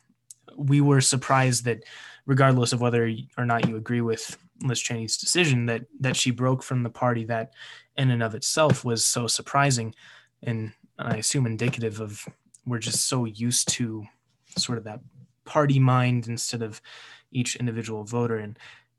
[0.56, 1.84] we were surprised that,
[2.26, 6.64] regardless of whether or not you agree with Liz Cheney's decision, that that she broke
[6.64, 7.54] from the party that,
[7.98, 9.94] in and of itself, was so surprising,
[10.44, 12.26] and I assume indicative of
[12.66, 14.06] we're just so used to
[14.58, 15.02] sort of that
[15.44, 16.82] party mind instead of
[17.32, 18.58] each individual voter and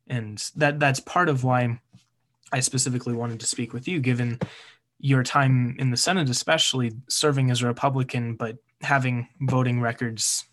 [0.09, 1.81] and that that's part of why
[2.53, 4.38] I specifically wanted to speak with you given
[4.99, 10.45] your time in the Senate especially serving as a Republican but having voting records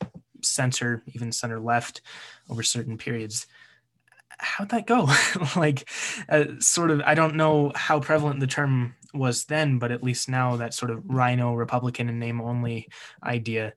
[0.41, 2.01] center even center left
[2.49, 3.47] over certain periods.
[4.37, 5.09] How'd that go?
[5.55, 5.89] Like
[6.27, 10.27] uh, sort of I don't know how prevalent the term was then but at least
[10.27, 12.89] now that sort of RINO Republican and name only
[13.23, 13.73] idea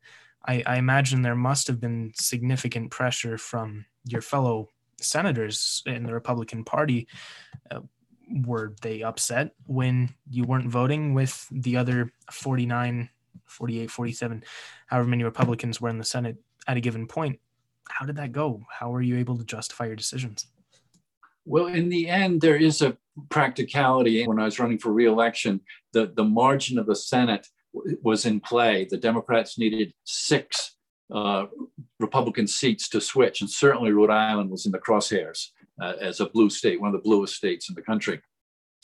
[0.46, 6.12] I, I imagine there must have been significant pressure from your fellow senators in the
[6.12, 7.08] Republican Party.
[7.70, 7.80] Uh,
[8.44, 13.08] were they upset when you weren't voting with the other 49,
[13.44, 14.44] 48, 47,
[14.86, 17.38] however many Republicans were in the Senate at a given point?
[17.88, 18.62] How did that go?
[18.68, 20.48] How were you able to justify your decisions?
[21.44, 22.96] Well, in the end, there is a
[23.28, 24.26] practicality.
[24.26, 25.60] When I was running for reelection,
[25.92, 27.46] the, the margin of the Senate
[28.02, 28.86] was in play.
[28.90, 30.75] The Democrats needed six
[31.12, 31.46] uh,
[32.00, 35.48] Republican seats to switch, and certainly Rhode Island was in the crosshairs
[35.80, 38.20] uh, as a blue state, one of the bluest states in the country.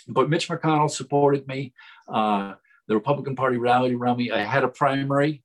[0.09, 1.73] But Mitch McConnell supported me.
[2.09, 2.55] Uh,
[2.89, 4.31] the Republican Party rallied around me.
[4.31, 5.43] I had a primary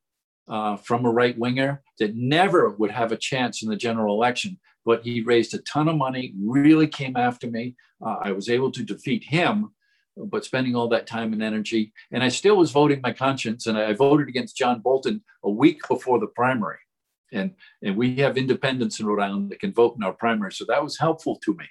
[0.48, 4.60] uh, from a right winger that never would have a chance in the general election,
[4.86, 7.76] but he raised a ton of money, really came after me.
[8.06, 9.72] Uh, I was able to defeat him
[10.26, 11.94] but spending all that time and energy.
[12.12, 15.82] And I still was voting my conscience, and I voted against John Bolton a week
[15.88, 16.80] before the primary.
[17.32, 20.54] And, and we have independents in Rhode Island that can vote in our primary.
[20.54, 21.66] So that was helpful to me.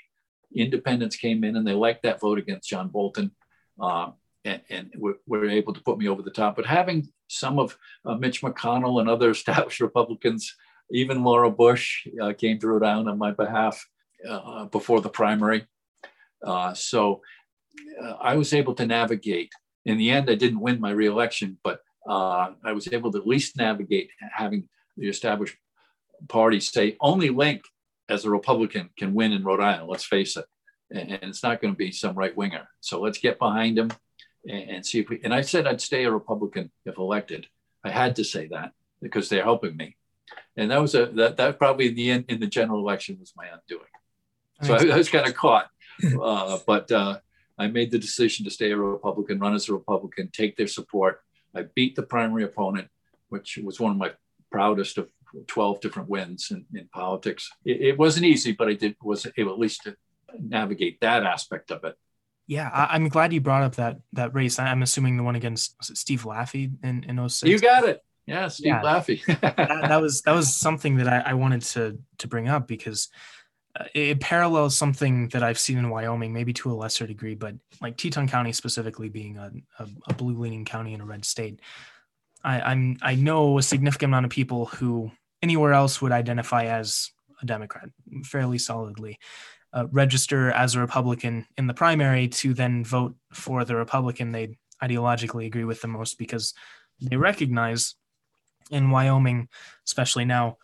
[0.55, 3.33] Independents came in and they liked that vote against John Bolton.
[3.81, 4.11] Uh,
[4.45, 6.57] and, and were, were, able to put me over the top.
[6.57, 10.55] But having some of uh, Mitch McConnell and other established Republicans,
[10.91, 13.85] even Laura Bush, uh, came to Rhode Island on my behalf
[14.29, 15.67] uh, before the primary.
[16.45, 17.23] Uh, so
[18.03, 19.53] uh, I was able to navigate.
[19.85, 23.27] In the end, I didn't win my reelection, but uh, I was able to at
[23.27, 25.57] least navigate having the established
[26.29, 27.63] party say only Linc
[28.09, 29.89] as a Republican can win in Rhode Island.
[29.89, 30.47] Let's face it,
[30.91, 32.69] and, and it's not going to be some right winger.
[32.81, 33.91] So let's get behind him
[34.49, 35.21] and, and, see if we.
[35.25, 37.47] And I said I'd stay a Republican if elected.
[37.85, 39.97] I had to say that because they're helping me,
[40.57, 43.33] and that was a that that probably in the end in the general election was
[43.37, 43.89] my undoing.
[44.63, 45.69] So I, I was kind of caught,
[46.23, 47.19] uh, but uh,
[47.59, 51.21] I made the decision to stay a Republican, run as a Republican, take their support.
[51.55, 52.89] I beat the primary opponent,
[53.29, 54.13] which was one of my
[54.51, 55.09] proudest of
[55.47, 57.51] 12 different wins in, in politics.
[57.65, 59.97] It, it, wasn't easy, but I did was able at least to
[60.39, 61.97] navigate that aspect of it.
[62.47, 64.59] Yeah, I, am glad you brought up that that race.
[64.59, 67.51] I'm assuming the one against Steve Laffey in, in 06.
[67.51, 68.03] You got it.
[68.27, 68.83] Yeah, Steve yeah.
[68.83, 69.25] Laffey.
[69.41, 73.09] that, that, was that was something that I, I wanted to to bring up because
[73.95, 77.97] it parallels something that I've seen in Wyoming, maybe to a lesser degree, but like
[77.97, 81.61] Teton County specifically being a, a, a blue leaning county in a red state.
[82.45, 85.11] I, I'm I know a significant amount of people who
[85.43, 87.11] anywhere else would identify as
[87.43, 87.91] a Democrat
[88.25, 89.19] fairly solidly,
[89.73, 94.57] uh, register as a Republican in the primary to then vote for the Republican they
[94.83, 96.55] ideologically agree with the most because
[97.01, 97.95] they recognize
[98.71, 99.49] in Wyoming,
[99.87, 100.59] especially now,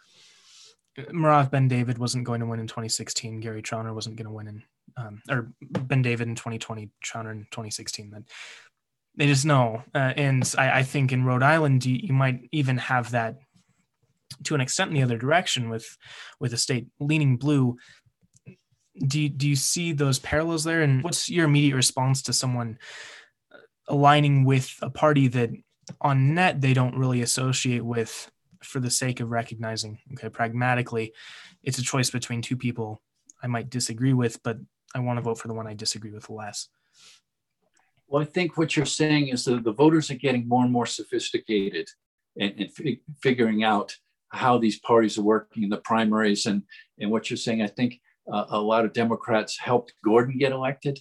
[0.99, 3.41] Merav Ben David wasn't going to win in 2016.
[3.41, 4.63] Gary Trauner wasn't going to win in,
[4.97, 8.11] um, or Ben David in 2020, Trauner in 2016.
[8.11, 8.23] That
[9.17, 9.83] they just know.
[9.95, 13.39] Uh, and I, I, think in Rhode Island, you, you, might even have that
[14.45, 15.97] to an extent in the other direction with
[16.41, 17.79] with a state leaning blue.
[19.07, 20.83] Do you, do you see those parallels there?
[20.83, 22.79] And what's your immediate response to someone
[23.89, 25.51] aligning with a party that
[26.01, 28.31] on net they don't really associate with
[28.63, 31.13] for the sake of recognizing, okay, pragmatically,
[31.63, 33.03] it's a choice between two people
[33.43, 34.59] I might disagree with, but
[34.95, 36.69] I want to vote for the one I disagree with less.
[38.09, 40.87] Well, I think what you're saying is that the voters are getting more and more
[40.87, 41.89] sophisticated
[42.39, 43.97] and, and f- figuring out
[44.29, 46.47] how these parties are working in the primaries.
[46.47, 46.63] And,
[46.99, 50.99] and what you're saying, I think uh, a lot of Democrats helped Gordon get elected.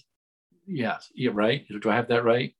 [0.66, 1.66] Yeah, you're right.
[1.68, 2.54] Do I have that right?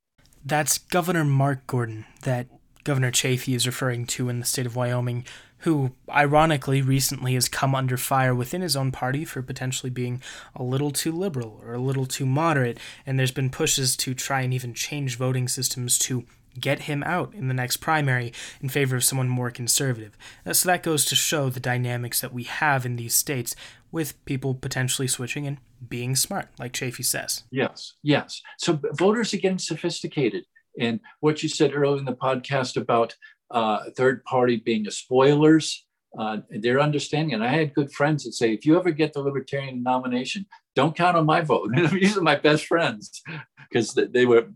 [0.44, 2.48] That's Governor Mark Gordon that
[2.84, 5.24] Governor Chafee is referring to in the state of Wyoming,
[5.58, 10.20] who, ironically, recently has come under fire within his own party for potentially being
[10.56, 14.40] a little too liberal or a little too moderate, and there's been pushes to try
[14.40, 16.24] and even change voting systems to
[16.58, 20.16] get him out in the next primary in favor of someone more conservative.
[20.44, 23.56] Uh, so that goes to show the dynamics that we have in these states
[23.90, 25.58] with people potentially switching and
[25.88, 27.44] being smart, like Chafee says.
[27.50, 28.42] Yes, yes.
[28.58, 30.44] So voters are getting sophisticated
[30.78, 33.14] And what you said earlier in the podcast about
[33.50, 35.84] uh, third party being a spoilers,
[36.18, 37.34] uh, they're understanding.
[37.34, 40.96] And I had good friends that say, if you ever get the Libertarian nomination, don't
[40.96, 41.70] count on my vote.
[41.92, 43.22] These are my best friends
[43.70, 44.48] because they were,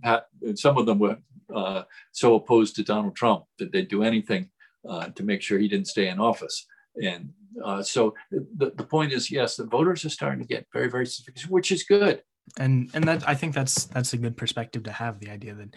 [0.54, 1.18] some of them were
[1.54, 4.50] uh, so opposed to Donald Trump that they'd do anything
[4.88, 6.66] uh, to make sure he didn't stay in office.
[7.02, 7.30] And
[7.64, 11.06] uh, so the, the point is, yes, the voters are starting to get very, very
[11.06, 12.22] specific, which is good.
[12.58, 15.20] And and that I think that's that's a good perspective to have.
[15.20, 15.74] The idea that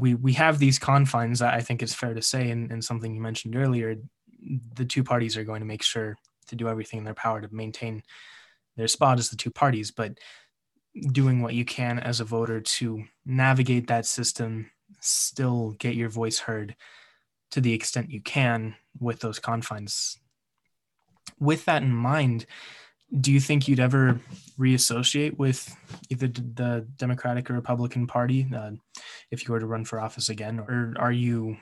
[0.00, 1.42] we we have these confines.
[1.42, 3.96] I think it's fair to say, and, and something you mentioned earlier,
[4.74, 6.16] the two parties are going to make sure
[6.46, 8.02] to do everything in their power to maintain
[8.76, 10.18] their spot as the two parties, but
[11.12, 14.70] doing what you can as a voter to navigate that system,
[15.00, 16.76] still get your voice heard
[17.50, 20.18] to the extent you can with those confines.
[21.38, 22.46] With that in mind,
[23.20, 24.20] do you think you'd ever
[24.58, 25.76] reassociate with
[26.10, 28.72] either the Democratic or Republican Party uh,
[29.30, 31.56] if you were to run for office again, or are you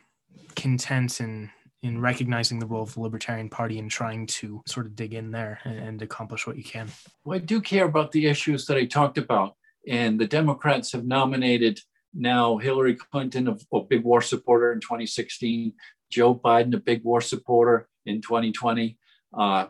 [0.57, 1.51] content in
[1.83, 5.33] in recognizing the role of the Libertarian Party and trying to sort of dig in
[5.33, 6.89] there and, and accomplish what you can?
[7.25, 9.57] Well, I do care about the issues that I talked about,
[9.89, 11.81] and the Democrats have nominated
[12.15, 15.73] now Hillary Clinton, a, a big war supporter in 2016,
[16.11, 18.97] Joe Biden, a big war supporter in 2020.
[19.37, 19.67] Uh,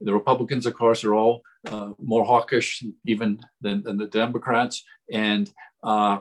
[0.00, 4.84] the Republicans, of course, are all uh, more hawkish even than, than the Democrats.
[5.12, 5.50] And
[5.82, 6.20] uh,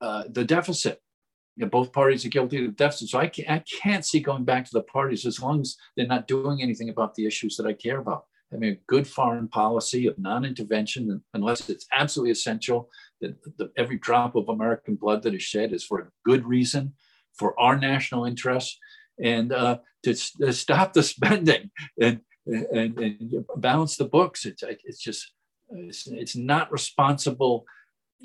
[0.00, 1.00] uh, the deficit,
[1.56, 3.08] you know, both parties are guilty of deficit.
[3.08, 6.06] So I can't, I can't see going back to the parties as long as they're
[6.06, 8.24] not doing anything about the issues that I care about.
[8.52, 12.88] I mean, a good foreign policy of non-intervention, unless it's absolutely essential
[13.20, 16.94] that the, every drop of American blood that is shed is for a good reason,
[17.36, 18.78] for our national interests,
[19.20, 21.70] and uh, to, to, stop the spending
[22.00, 24.44] and, and, and, balance the books.
[24.44, 25.32] It's, it's just,
[25.70, 27.64] it's, it's not responsible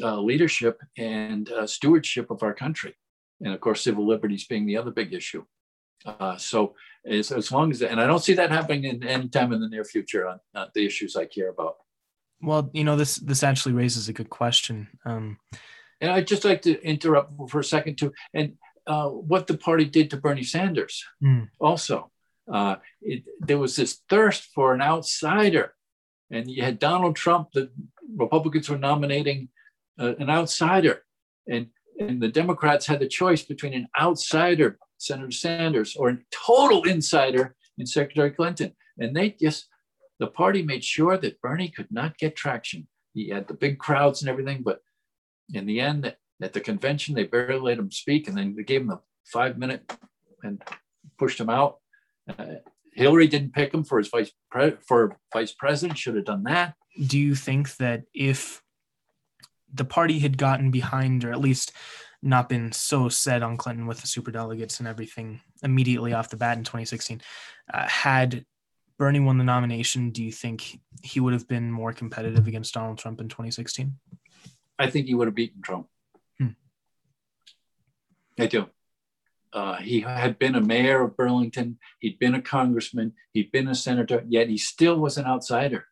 [0.01, 2.95] uh, leadership and uh, stewardship of our country.
[3.41, 5.45] And of course, civil liberties being the other big issue.
[6.05, 9.51] Uh, so as, as long as, and I don't see that happening in any time
[9.53, 11.75] in the near future on, on the issues I care about.
[12.41, 14.87] Well, you know, this this actually raises a good question.
[15.05, 15.39] Um,
[15.99, 18.53] and I'd just like to interrupt for a second too, and
[18.87, 21.49] uh, what the party did to Bernie Sanders mm.
[21.59, 22.11] also.
[22.51, 25.73] Uh, it, there was this thirst for an outsider,
[26.31, 27.49] and you had Donald Trump.
[27.53, 27.69] The
[28.15, 29.49] Republicans were nominating
[29.99, 31.03] uh, an outsider,
[31.47, 31.67] and
[31.99, 37.55] and the Democrats had the choice between an outsider Senator Sanders or a total insider
[37.77, 38.73] in Secretary Clinton.
[38.97, 39.67] And they just,
[40.19, 42.87] the party made sure that Bernie could not get traction.
[43.13, 44.81] He had the big crowds and everything, but
[45.53, 48.81] in the end, at the convention, they barely let him speak, and then they gave
[48.81, 49.91] him a five minute
[50.43, 50.61] and
[51.17, 51.78] pushed him out.
[52.37, 52.45] Uh,
[52.93, 55.97] Hillary didn't pick him for his vice pre- for vice president.
[55.97, 56.75] Should have done that.
[57.07, 58.61] Do you think that if
[59.73, 61.71] the party had gotten behind, or at least
[62.21, 66.37] not been so set on Clinton with the super delegates and everything immediately off the
[66.37, 67.21] bat in 2016.
[67.73, 68.45] Uh, had
[68.97, 72.97] Bernie won the nomination, do you think he would have been more competitive against Donald
[72.97, 73.97] Trump in 2016?
[74.77, 75.87] I think he would have beaten Trump.
[76.37, 76.49] Hmm.
[78.37, 78.67] I do.
[79.51, 81.79] Uh, he had been a mayor of Burlington.
[81.99, 83.13] He'd been a congressman.
[83.33, 85.85] He'd been a senator, yet he still was an outsider.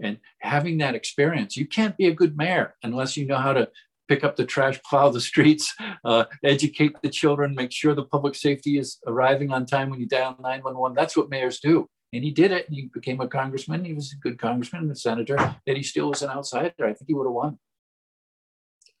[0.00, 3.70] And having that experience, you can't be a good mayor unless you know how to
[4.08, 8.34] pick up the trash, plow the streets, uh, educate the children, make sure the public
[8.34, 10.94] safety is arriving on time when you dial 911.
[10.94, 11.88] That's what mayors do.
[12.12, 12.66] And he did it.
[12.66, 13.84] And he became a congressman.
[13.84, 16.72] He was a good congressman and a senator, yet he still was an outsider.
[16.80, 17.58] I think he would have won.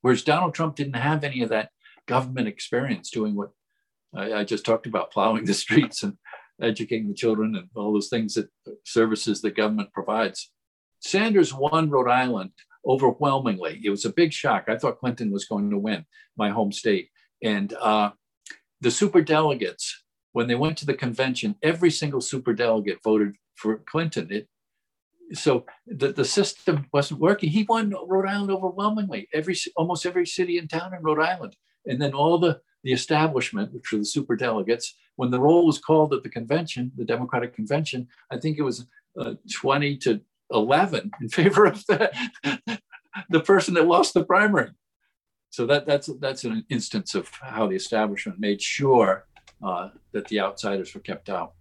[0.00, 1.70] Whereas Donald Trump didn't have any of that
[2.06, 3.50] government experience doing what
[4.14, 6.16] I, I just talked about, plowing the streets and
[6.62, 8.48] educating the children and all those things that
[8.84, 10.50] services the government provides.
[11.00, 12.50] Sanders won Rhode Island
[12.86, 13.80] overwhelmingly.
[13.84, 14.64] It was a big shock.
[14.68, 16.04] I thought Clinton was going to win
[16.36, 17.10] my home state.
[17.42, 18.10] And uh,
[18.80, 23.78] the super delegates, when they went to the convention, every single super delegate voted for
[23.78, 24.28] Clinton.
[24.30, 24.48] It,
[25.34, 27.50] so the, the system wasn't working.
[27.50, 31.54] He won Rhode Island overwhelmingly, every almost every city and town in Rhode Island.
[31.86, 35.78] And then all the, the establishment, which were the super delegates, when the roll was
[35.78, 38.86] called at the convention, the Democratic convention, I think it was
[39.20, 42.10] uh, 20 to 11 in favor of the,
[43.28, 44.70] the person that lost the primary.
[45.50, 49.26] So that, that's, that's an instance of how the establishment made sure
[49.62, 51.52] uh, that the outsiders were kept out.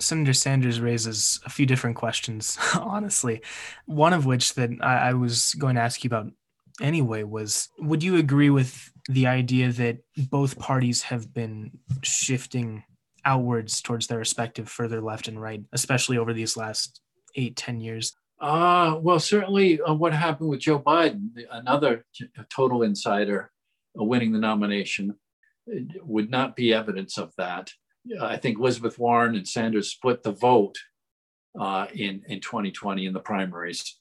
[0.00, 3.42] Senator Sanders raises a few different questions, honestly.
[3.86, 6.32] One of which that I, I was going to ask you about
[6.80, 9.98] anyway was Would you agree with the idea that
[10.30, 11.70] both parties have been
[12.02, 12.84] shifting
[13.24, 17.00] outwards towards their respective further left and right, especially over these last
[17.34, 18.14] eight, ten years?
[18.40, 22.04] Uh, well, certainly uh, what happened with Joe Biden, another
[22.54, 23.50] total insider,
[23.94, 25.14] winning the nomination
[26.02, 27.70] would not be evidence of that.
[28.20, 30.76] I think Elizabeth Warren and Sanders split the vote
[31.58, 33.98] uh, in, in 2020 in the primaries.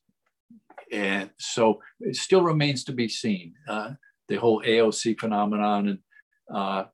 [0.92, 3.92] And so it still remains to be seen uh,
[4.28, 6.00] the whole AOC phenomenon and,
[6.54, 6.86] uh,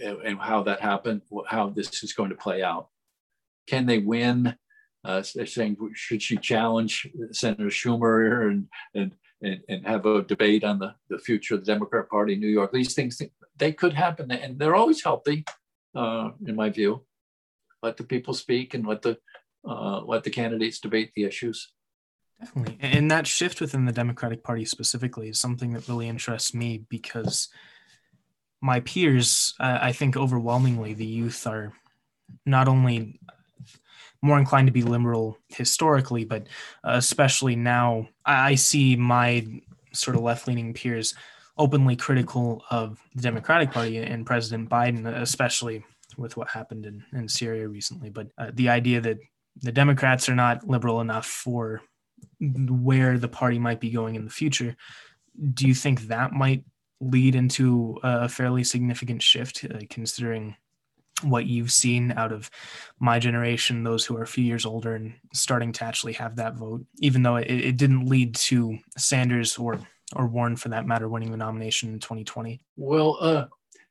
[0.00, 2.88] and how that happened, how this is going to play out.
[3.66, 4.56] Can they win?
[5.04, 9.12] Uh, they're saying, should she challenge Senator Schumer and, and,
[9.42, 12.48] and, and have a debate on the, the future of the Democrat Party in New
[12.48, 12.72] York?
[12.72, 13.20] These things,
[13.56, 15.44] they could happen, and they're always healthy,
[15.94, 17.04] uh, in my view.
[17.82, 19.18] Let the people speak and let the
[19.68, 21.72] uh, let the candidates debate the issues.
[22.40, 26.84] Definitely, and that shift within the Democratic Party specifically is something that really interests me
[26.88, 27.48] because
[28.60, 31.72] my peers, uh, I think, overwhelmingly, the youth are
[32.46, 33.18] not only
[34.22, 36.42] more inclined to be liberal historically, but
[36.84, 39.46] uh, especially now, I see my
[39.92, 41.14] sort of left leaning peers
[41.56, 45.84] openly critical of the Democratic Party and President Biden, especially
[46.16, 48.10] with what happened in, in Syria recently.
[48.10, 49.18] But uh, the idea that
[49.56, 51.80] the Democrats are not liberal enough for
[52.40, 54.76] where the party might be going in the future,
[55.54, 56.64] do you think that might
[57.00, 60.56] lead into a fairly significant shift, uh, considering
[61.22, 62.50] what you've seen out of
[63.00, 66.54] my generation, those who are a few years older and starting to actually have that
[66.54, 69.80] vote, even though it, it didn't lead to Sanders or
[70.16, 72.60] or Warren for that matter winning the nomination in 2020?
[72.76, 73.46] Well, uh,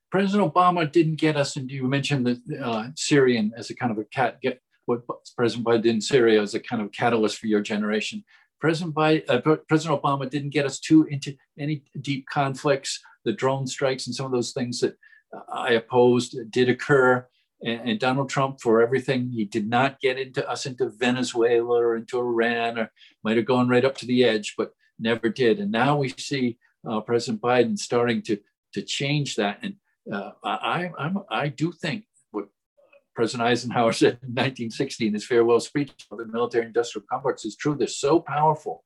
[0.10, 3.98] President Obama didn't get us, and you mentioned the uh, Syrian as a kind of
[4.00, 4.42] a cat.
[4.42, 5.02] Get what
[5.36, 8.24] President Biden did in Syria as a kind of catalyst for your generation.
[8.60, 13.00] President Biden, uh, President Obama didn't get us too into any deep conflicts.
[13.24, 14.96] The drone strikes and some of those things that
[15.52, 17.28] I opposed did occur.
[17.64, 21.96] And, and, Donald Trump, for everything, he did not get into us into Venezuela or
[21.96, 22.92] into Iran, or
[23.24, 25.60] might have gone right up to the edge, but never did.
[25.60, 26.58] And now we see
[26.88, 28.38] uh, President Biden starting to
[28.74, 29.60] to change that.
[29.64, 29.76] And
[30.12, 32.06] uh, I I'm, I do think
[33.18, 37.74] President Eisenhower said in 1960 in his farewell speech, the military-industrial complex is true.
[37.74, 38.84] They're so powerful,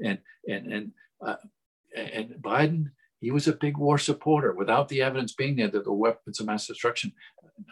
[0.00, 0.18] and
[0.48, 1.34] and and uh,
[1.96, 2.92] and Biden.
[3.18, 4.52] He was a big war supporter.
[4.52, 7.12] Without the evidence being there that the weapons of mass destruction,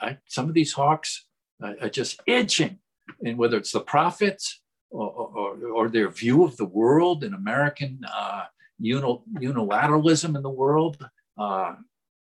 [0.03, 1.27] I, some of these hawks
[1.63, 2.79] are just itching.
[3.25, 8.01] And whether it's the profits or, or, or their view of the world and American
[8.13, 8.45] uh,
[8.83, 11.09] unilateralism in the world,
[11.39, 11.75] uh,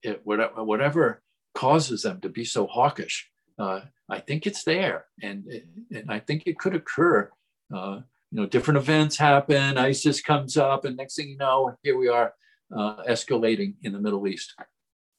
[0.03, 1.21] it, whatever, whatever,
[1.55, 3.28] causes them to be so hawkish,
[3.59, 5.45] uh, I think it's there, and
[5.91, 7.29] and I think it could occur.
[7.73, 8.01] Uh,
[8.31, 9.77] you know, different events happen.
[9.77, 12.33] ISIS comes up, and next thing you know, here we are
[12.75, 14.55] uh, escalating in the Middle East.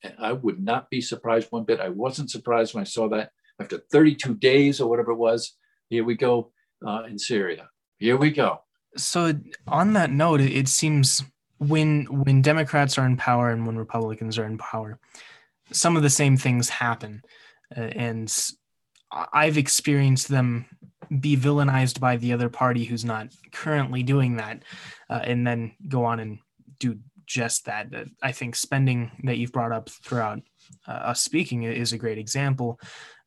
[0.03, 1.81] And I would not be surprised one bit.
[1.81, 3.31] I wasn't surprised when I saw that
[3.61, 5.57] after 32 days or whatever it was.
[5.89, 6.53] Here we go
[6.87, 7.69] uh, in Syria.
[7.99, 8.63] Here we go.
[8.97, 9.35] So
[9.67, 11.23] on that note, it seems
[11.59, 14.99] when when Democrats are in power and when Republicans are in power,
[15.73, 17.23] some of the same things happen,
[17.77, 18.33] and
[19.11, 20.67] I've experienced them
[21.21, 24.63] be villainized by the other party who's not currently doing that,
[25.09, 26.39] uh, and then go on and
[26.79, 27.89] do just that.
[28.23, 30.41] I think spending that you've brought up throughout
[30.87, 32.79] uh, us speaking is a great example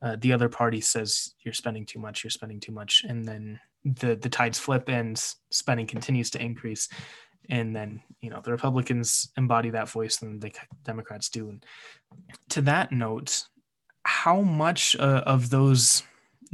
[0.04, 3.60] uh, the other party says you're spending too much, you're spending too much, and then
[3.86, 5.18] the the tides flip and
[5.50, 6.90] spending continues to increase,
[7.50, 10.52] and then you know the Republicans embody that voice and the
[10.84, 11.50] Democrats do.
[11.50, 11.66] And
[12.50, 13.46] to that note,
[14.06, 16.04] how much uh, of those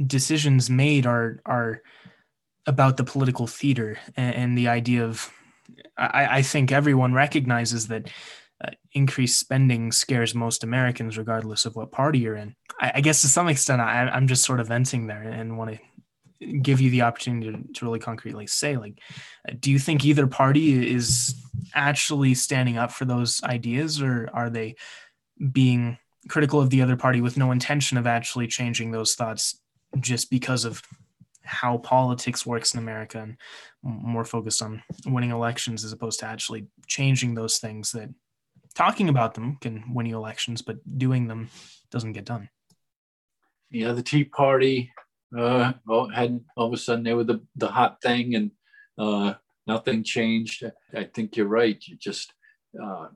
[0.06, 1.82] decisions made are are
[2.66, 5.32] about the political theater and, and the idea of
[5.96, 8.10] I, I think everyone recognizes that
[8.62, 12.54] uh, increased spending scares most Americans, regardless of what party you're in.
[12.80, 15.72] I, I guess to some extent, I, am just sort of venting there and want
[15.72, 18.98] to give you the opportunity to, to really concretely say, like,
[19.48, 21.34] uh, do you think either party is
[21.74, 24.76] actually standing up for those ideas, or are they
[25.52, 25.98] being
[26.28, 29.60] critical of the other party with no intention of actually changing those thoughts
[30.00, 30.82] just because of
[31.42, 33.36] how politics works in America and
[33.82, 38.08] more focused on winning elections as opposed to actually changing those things that
[38.74, 41.48] talking about them can win you elections, but doing them
[41.90, 42.48] doesn't get done.
[43.70, 44.92] Yeah, the Tea Party
[45.36, 45.72] uh,
[46.14, 48.50] had all of a sudden they were the, the hot thing and
[48.98, 49.34] uh,
[49.66, 50.64] nothing changed.
[50.94, 51.82] I think you're right.
[51.86, 52.32] You just,
[52.80, 53.08] uh,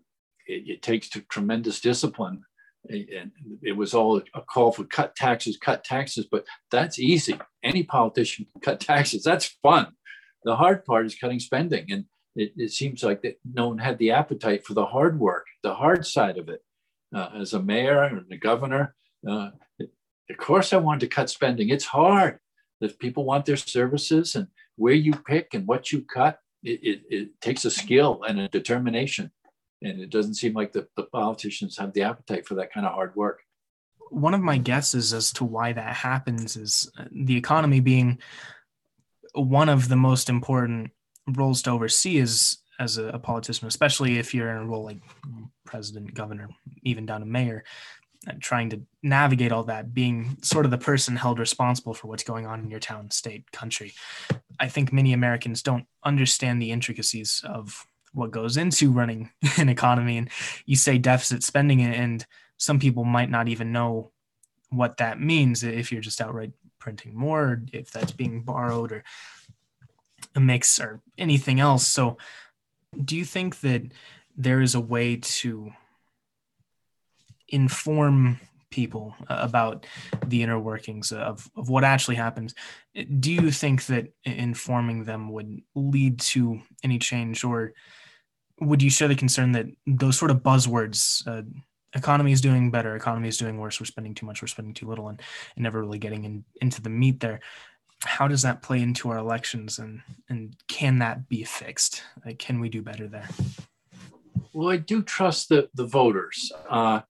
[0.47, 2.43] it, it, takes tremendous discipline.
[2.89, 3.33] And
[3.63, 7.39] it was all a call for cut taxes, cut taxes, but that's easy.
[7.63, 9.23] Any politician can cut taxes.
[9.25, 9.89] That's fun.
[10.45, 11.91] The hard part is cutting spending.
[11.91, 12.05] And
[12.37, 15.75] it, it seems like that no one had the appetite for the hard work, the
[15.75, 16.63] hard side of it.
[17.15, 18.95] Uh, as a mayor and a governor,
[19.29, 21.69] uh, of course I wanted to cut spending.
[21.69, 22.41] It's hard.
[22.81, 27.03] If people want their services and where you pick and what you cut, it, it,
[27.11, 29.31] it takes a skill and a determination.
[29.85, 32.93] And it doesn't seem like the, the politicians have the appetite for that kind of
[32.93, 33.43] hard work.
[34.11, 38.19] One of my guesses as to why that happens is uh, the economy being
[39.35, 40.91] one of the most important
[41.37, 44.99] roles to oversee is as a, a, politician, especially if you're in a role like
[45.65, 46.49] president, governor,
[46.83, 47.65] even down to mayor,
[48.41, 52.47] trying to navigate all that, being sort of the person held responsible for what's going
[52.47, 53.93] on in your town, state, country.
[54.59, 60.17] I think many Americans don't understand the intricacies of what goes into running an economy.
[60.17, 60.31] And
[60.65, 62.25] you say deficit spending, and
[62.57, 64.13] some people might not even know
[64.71, 69.05] what that means if you're just outright printing more, if that's being borrowed or
[70.35, 71.87] a mix or anything else.
[71.87, 72.17] So,
[73.05, 73.83] do you think that
[74.37, 75.71] there is a way to
[77.49, 78.41] inform
[78.75, 79.87] people about
[80.27, 82.55] the inner workings of, of what actually happens.
[83.21, 87.73] Do you think that informing them would lead to any change, or
[88.61, 91.43] would you share the concern that those sort of buzzwords, uh,
[91.95, 94.89] economy is doing better, economy is doing worse, we're spending too much, we're spending too
[94.89, 95.21] little, and,
[95.57, 97.41] and never really getting in, into the meat there?
[98.05, 102.03] How does that play into our elections, and and can that be fixed?
[102.25, 103.29] Like, can we do better there?
[104.53, 106.53] Well, I do trust the the voters.
[106.69, 107.01] Uh,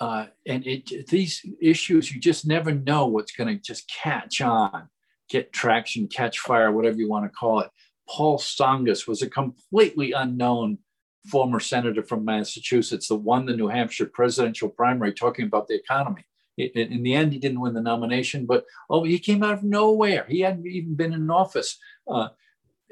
[0.00, 4.88] uh, and it, these issues, you just never know what's going to just catch on,
[5.28, 7.70] get traction, catch fire, whatever you want to call it.
[8.08, 10.78] Paul Tsongas was a completely unknown
[11.26, 16.24] former senator from Massachusetts that won the New Hampshire presidential primary talking about the economy.
[16.56, 20.24] In the end, he didn't win the nomination, but oh, he came out of nowhere.
[20.28, 21.78] He hadn't even been in office.
[22.06, 22.28] Uh,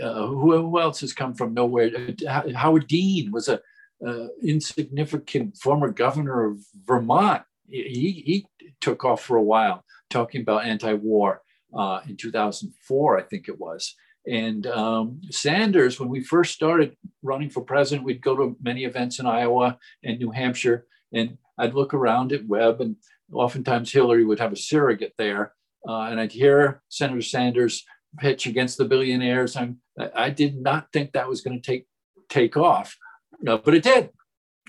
[0.02, 1.90] uh, who, else has come from nowhere?
[2.26, 3.60] Uh, Howard Dean was a
[4.04, 7.42] uh, insignificant former governor of Vermont.
[7.68, 8.46] He, he
[8.80, 13.60] took off for a while talking about anti war uh, in 2004, I think it
[13.60, 13.94] was.
[14.26, 19.18] And um, Sanders, when we first started running for president, we'd go to many events
[19.18, 22.96] in Iowa and New Hampshire, and I'd look around at Webb, and
[23.32, 25.54] oftentimes Hillary would have a surrogate there,
[25.88, 27.84] uh, and I'd hear Senator Sanders
[28.18, 29.56] pitch against the billionaires.
[29.56, 29.80] I'm,
[30.14, 31.86] I did not think that was going to take
[32.28, 32.96] take off.
[33.40, 34.10] No, but it did.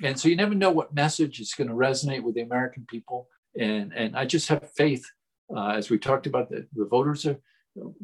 [0.01, 3.27] And so you never know what message is going to resonate with the American people.
[3.59, 5.05] And, and I just have faith,
[5.55, 7.39] uh, as we talked about, the, the voters are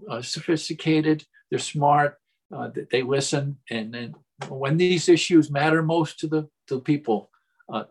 [0.09, 2.17] uh, sophisticated, they're smart,
[2.53, 3.57] uh, they listen.
[3.69, 4.15] And, and
[4.47, 7.29] when these issues matter most to the, to people,
[7.71, 7.83] uh,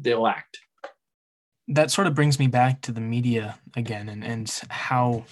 [0.00, 0.58] they'll act.
[1.68, 5.24] That sort of brings me back to the media again and, and how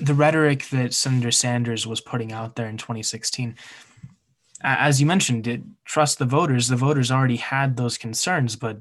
[0.00, 3.56] the rhetoric that Senator Sanders was putting out there in 2016
[4.62, 6.68] as you mentioned, it, trust the voters.
[6.68, 8.78] The voters already had those concerns, but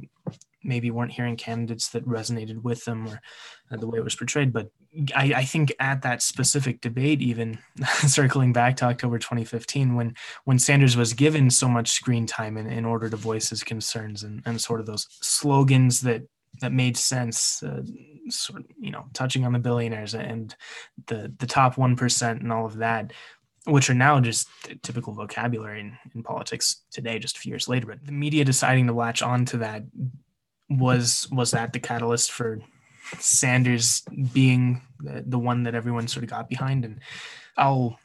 [0.64, 3.22] maybe weren't hearing candidates that resonated with them or
[3.72, 4.54] uh, the way it was portrayed.
[4.54, 4.70] But
[5.16, 7.60] I, I, think at that specific debate, even
[8.08, 12.68] circling back to October 2015, when when Sanders was given so much screen time in,
[12.68, 16.24] in order to voice his concerns and, and sort of those slogans that
[16.60, 17.82] that made sense, uh,
[18.30, 20.56] sort of, you know, touching on the billionaires and
[21.08, 23.12] the the top one percent and all of that
[23.66, 24.48] which are now just
[24.82, 27.86] typical vocabulary in, in politics today, just a few years later.
[27.86, 29.84] But the media deciding to latch on to that
[30.80, 32.60] was was that the catalyst for
[33.20, 34.04] Sanders
[34.34, 36.86] being the, one that everyone sort of got behind?
[36.86, 37.00] And
[37.58, 38.00] I'll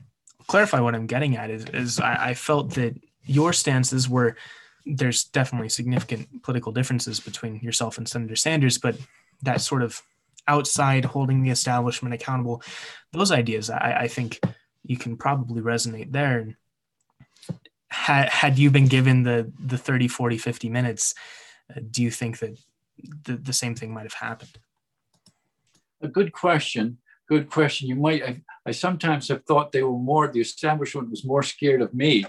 [0.46, 4.36] clarify what I'm getting at is, is I, I felt that your stances were
[4.84, 8.96] there's definitely significant political differences between yourself and Senator Sanders, but
[9.42, 10.00] that sort of
[10.48, 12.62] outside holding the establishment accountable,
[13.12, 14.40] those ideas I, I think
[14.84, 16.56] you can probably resonate there.
[17.88, 21.14] Had, had you been given the, the 30, 40, 50 minutes,
[21.90, 22.58] do you think that
[23.24, 24.58] the, the same thing might have happened?
[26.02, 26.98] A good question.
[27.28, 27.88] Good question.
[27.88, 31.82] You might, I, I sometimes have thought they were more, the establishment was more scared
[31.82, 32.24] of me.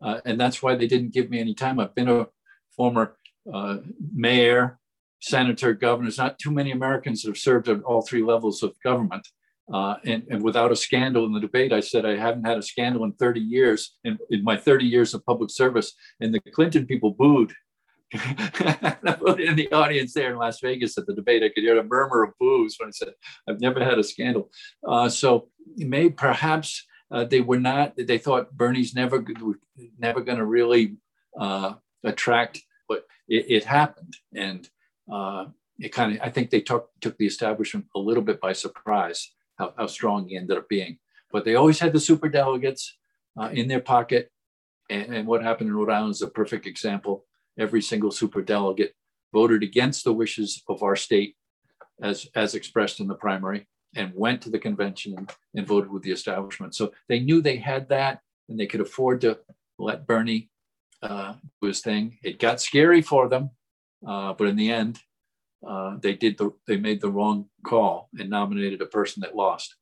[0.00, 1.80] Uh, and that's why they didn't give me any time.
[1.80, 2.28] I've been a
[2.76, 3.16] former
[3.52, 3.78] uh,
[4.14, 4.78] mayor,
[5.20, 6.10] senator, governor.
[6.16, 9.26] Not too many Americans that have served at all three levels of government.
[9.72, 12.62] Uh, and, and, without a scandal in the debate, I said I haven't had a
[12.62, 15.92] scandal in 30 years, in, in my 30 years of public service.
[16.20, 17.52] And the Clinton people booed.
[18.12, 22.22] In the audience there in Las Vegas at the debate, I could hear a murmur
[22.22, 23.12] of boos when I said,
[23.48, 24.50] I've never had a scandal.
[24.86, 29.24] Uh, so may perhaps uh, they were not, they thought Bernie's never,
[29.98, 30.96] never going to really
[31.38, 34.16] uh, attract, but it, it happened.
[34.34, 34.68] And
[35.12, 35.46] uh,
[35.78, 39.30] it kind of, I think they took, took the establishment a little bit by surprise
[39.58, 40.98] how, how strong he ended up being.
[41.30, 42.96] But they always had the super delegates
[43.38, 44.30] uh, in their pocket.
[44.90, 47.26] And, and, what happened in Rhode Island is a perfect example.
[47.58, 48.94] Every single super delegate
[49.32, 51.36] voted against the wishes of our state
[52.02, 56.02] as, as expressed in the primary and went to the convention and, and voted with
[56.02, 56.74] the establishment.
[56.74, 59.38] So they knew they had that and they could afford to
[59.78, 60.50] let Bernie
[61.02, 62.18] uh, do his thing.
[62.22, 63.50] It got scary for them,
[64.06, 64.98] uh, but in the end,
[65.66, 69.74] uh, they did the they made the wrong call and nominated a person that lost.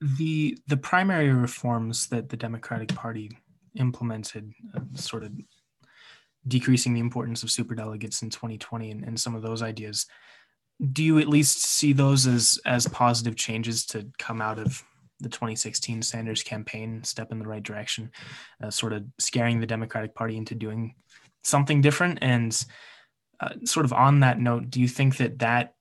[0.00, 3.38] The the primary reforms that the Democratic Party
[3.76, 5.32] implemented, uh, sort of
[6.46, 10.06] decreasing the importance of superdelegates in 2020 and, and some of those ideas,
[10.92, 14.82] do you at least see those as as positive changes to come out of
[15.20, 18.10] the 2016 Sanders campaign, step in the right direction,
[18.62, 20.94] uh, sort of scaring the Democratic Party into doing
[21.42, 22.18] something different.
[22.22, 22.58] And
[23.38, 25.74] uh, sort of on that note, do you think that that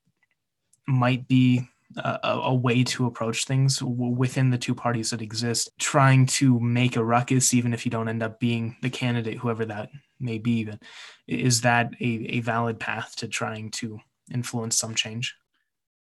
[0.87, 6.25] might be a, a, way to approach things within the two parties that exist, trying
[6.25, 9.89] to make a ruckus, even if you don't end up being the candidate, whoever that
[10.19, 10.63] may be?
[10.65, 10.79] But
[11.27, 13.99] is that a, a valid path to trying to
[14.31, 15.35] influence some change?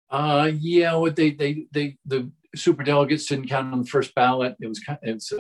[0.10, 4.56] Uh, yeah, what they they they the super delegates didn't count on the first ballot.
[4.62, 5.34] It was kind it's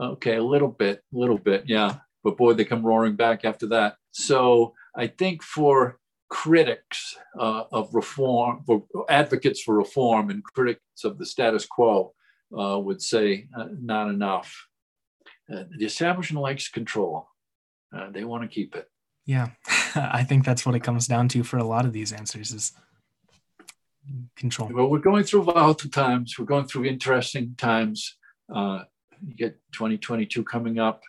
[0.00, 1.96] okay, a little bit, a little bit, yeah.
[2.24, 3.96] But boy, they come roaring back after that.
[4.10, 5.98] So I think for
[6.28, 12.12] critics uh, of reform, for advocates for reform, and critics of the status quo
[12.58, 14.66] uh, would say uh, not enough.
[15.52, 17.28] Uh, the establishment likes control;
[17.94, 18.88] uh, they want to keep it.
[19.26, 19.50] Yeah,
[19.94, 22.72] I think that's what it comes down to for a lot of these answers is
[24.36, 24.70] control?
[24.72, 26.38] Well, we're going through volatile times.
[26.38, 28.16] We're going through interesting times.
[28.52, 28.84] Uh,
[29.26, 31.02] you get 2022 coming up.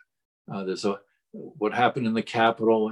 [0.52, 1.00] Uh, there's a
[1.32, 2.92] what happened in the Capitol,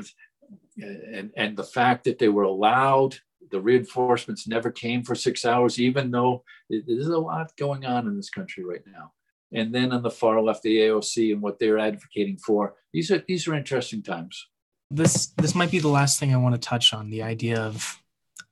[0.77, 3.17] and and the fact that they were allowed.
[3.49, 8.17] The reinforcements never came for six hours, even though there's a lot going on in
[8.17, 9.13] this country right now.
[9.54, 12.76] And then on the far left, the AOC and what they're advocating for.
[12.93, 14.48] These are these are interesting times.
[14.91, 17.10] This this might be the last thing I want to touch on.
[17.10, 18.02] The idea of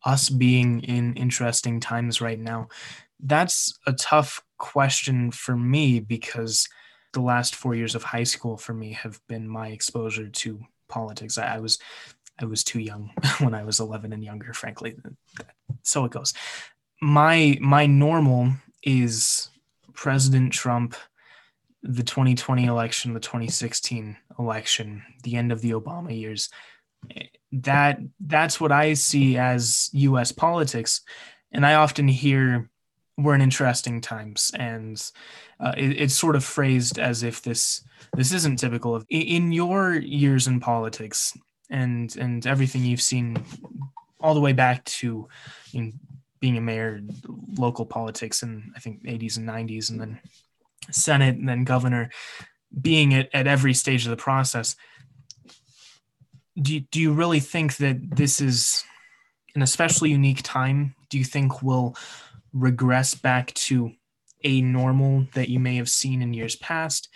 [0.05, 2.69] us being in interesting times right now?
[3.19, 6.69] That's a tough question for me because
[7.13, 11.37] the last four years of high school for me have been my exposure to politics.
[11.37, 11.79] I, I was
[12.39, 14.95] I was too young when I was 11 and younger, frankly.
[15.81, 16.33] So it goes.
[17.01, 18.51] My my normal
[18.83, 19.49] is
[19.95, 20.95] President Trump,
[21.83, 26.49] the 2020 election, the 2016 election, the end of the Obama years
[27.51, 30.31] that that's what I see as U.S.
[30.31, 31.01] politics,
[31.51, 32.69] and I often hear
[33.17, 35.01] we're in interesting times, and
[35.59, 37.83] uh, it, it's sort of phrased as if this
[38.15, 41.33] this isn't typical of in your years in politics
[41.69, 43.37] and and everything you've seen
[44.19, 45.27] all the way back to
[45.71, 45.91] you know,
[46.45, 47.01] being a mayor,
[47.57, 50.19] local politics in I think 80s and 90s, and then
[50.91, 52.09] Senate and then governor,
[52.79, 54.75] being at, at every stage of the process
[56.61, 58.83] do you, do you really think that this is
[59.55, 60.95] an especially unique time?
[61.09, 61.95] Do you think we'll
[62.53, 63.91] regress back to
[64.43, 67.09] a normal that you may have seen in years past?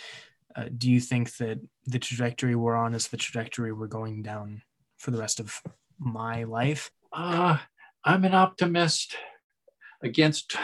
[0.56, 4.62] Uh, do you think that the trajectory we're on is the trajectory we're going down
[4.98, 5.62] for the rest of
[5.98, 6.92] my life?
[7.14, 7.58] Uh,
[8.06, 9.16] I'm an optimist
[10.04, 10.56] against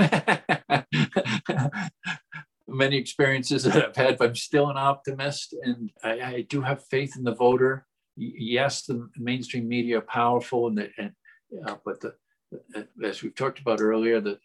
[2.67, 5.55] many experiences that I've had, but I'm still an optimist.
[5.63, 7.86] And I, I do have faith in the voter
[8.17, 11.11] yes, the mainstream media are powerful, and, the, and
[11.65, 12.15] uh, but the,
[13.03, 14.39] as we've talked about earlier, that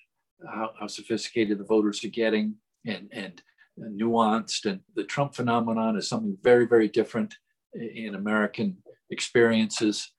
[0.47, 3.43] how, how, sophisticated the voters are getting and and
[3.79, 7.35] nuanced, and the Trump phenomenon is something very very different
[7.75, 8.79] in American
[9.11, 10.13] experiences.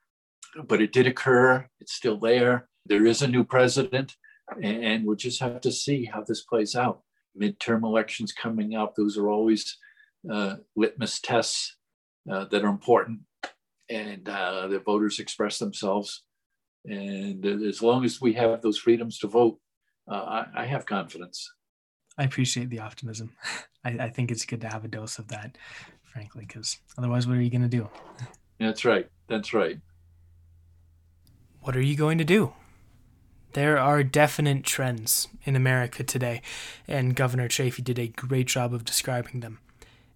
[0.67, 1.67] But it did occur.
[1.79, 2.67] It's still there.
[2.85, 4.15] There is a new president,
[4.61, 7.01] and we'll just have to see how this plays out.
[7.39, 9.77] Midterm elections coming up; those are always
[10.29, 11.77] uh, litmus tests
[12.29, 13.21] uh, that are important
[13.91, 16.23] and uh, the voters express themselves.
[16.85, 19.59] And as long as we have those freedoms to vote,
[20.09, 21.47] uh, I, I, have confidence.
[22.17, 23.35] I appreciate the optimism.
[23.85, 25.57] I, I, think it's good to have a dose of that,
[26.03, 27.87] frankly, because otherwise, what are you going to do?
[28.59, 29.07] That's right.
[29.27, 29.79] That's right.
[31.63, 32.53] What are you going to do?
[33.53, 36.41] There are definite trends in America today,
[36.87, 39.59] and Governor Chafee did a great job of describing them.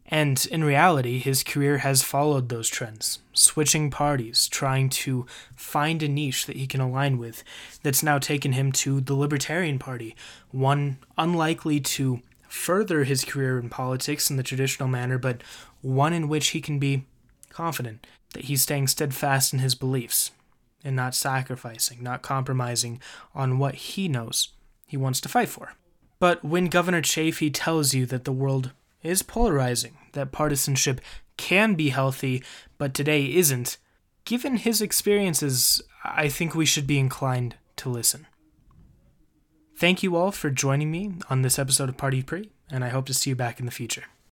[0.08, 6.08] And in reality, his career has followed those trends, switching parties, trying to find a
[6.08, 7.43] niche that he can align with,
[7.84, 10.16] that's now taken him to the Libertarian Party,
[10.50, 15.43] one unlikely to further his career in politics in the traditional manner, but
[15.84, 17.06] one in which he can be
[17.50, 20.32] confident that he's staying steadfast in his beliefs
[20.86, 23.02] and not sacrificing, not compromising
[23.34, 24.50] on what he knows
[24.88, 25.74] he wants to fight for.
[26.20, 28.72] But when Governor Chafee tells you that the world
[29.04, 31.02] is polarizing, that partisanship
[31.38, 32.44] can be healthy,
[32.78, 33.78] but today isn't.
[34.24, 38.28] Given his experiences, I think we should be inclined to listen.
[39.78, 43.06] Thank you all for joining me on this episode of Party Pre, and I hope
[43.08, 44.06] to see you back in the future.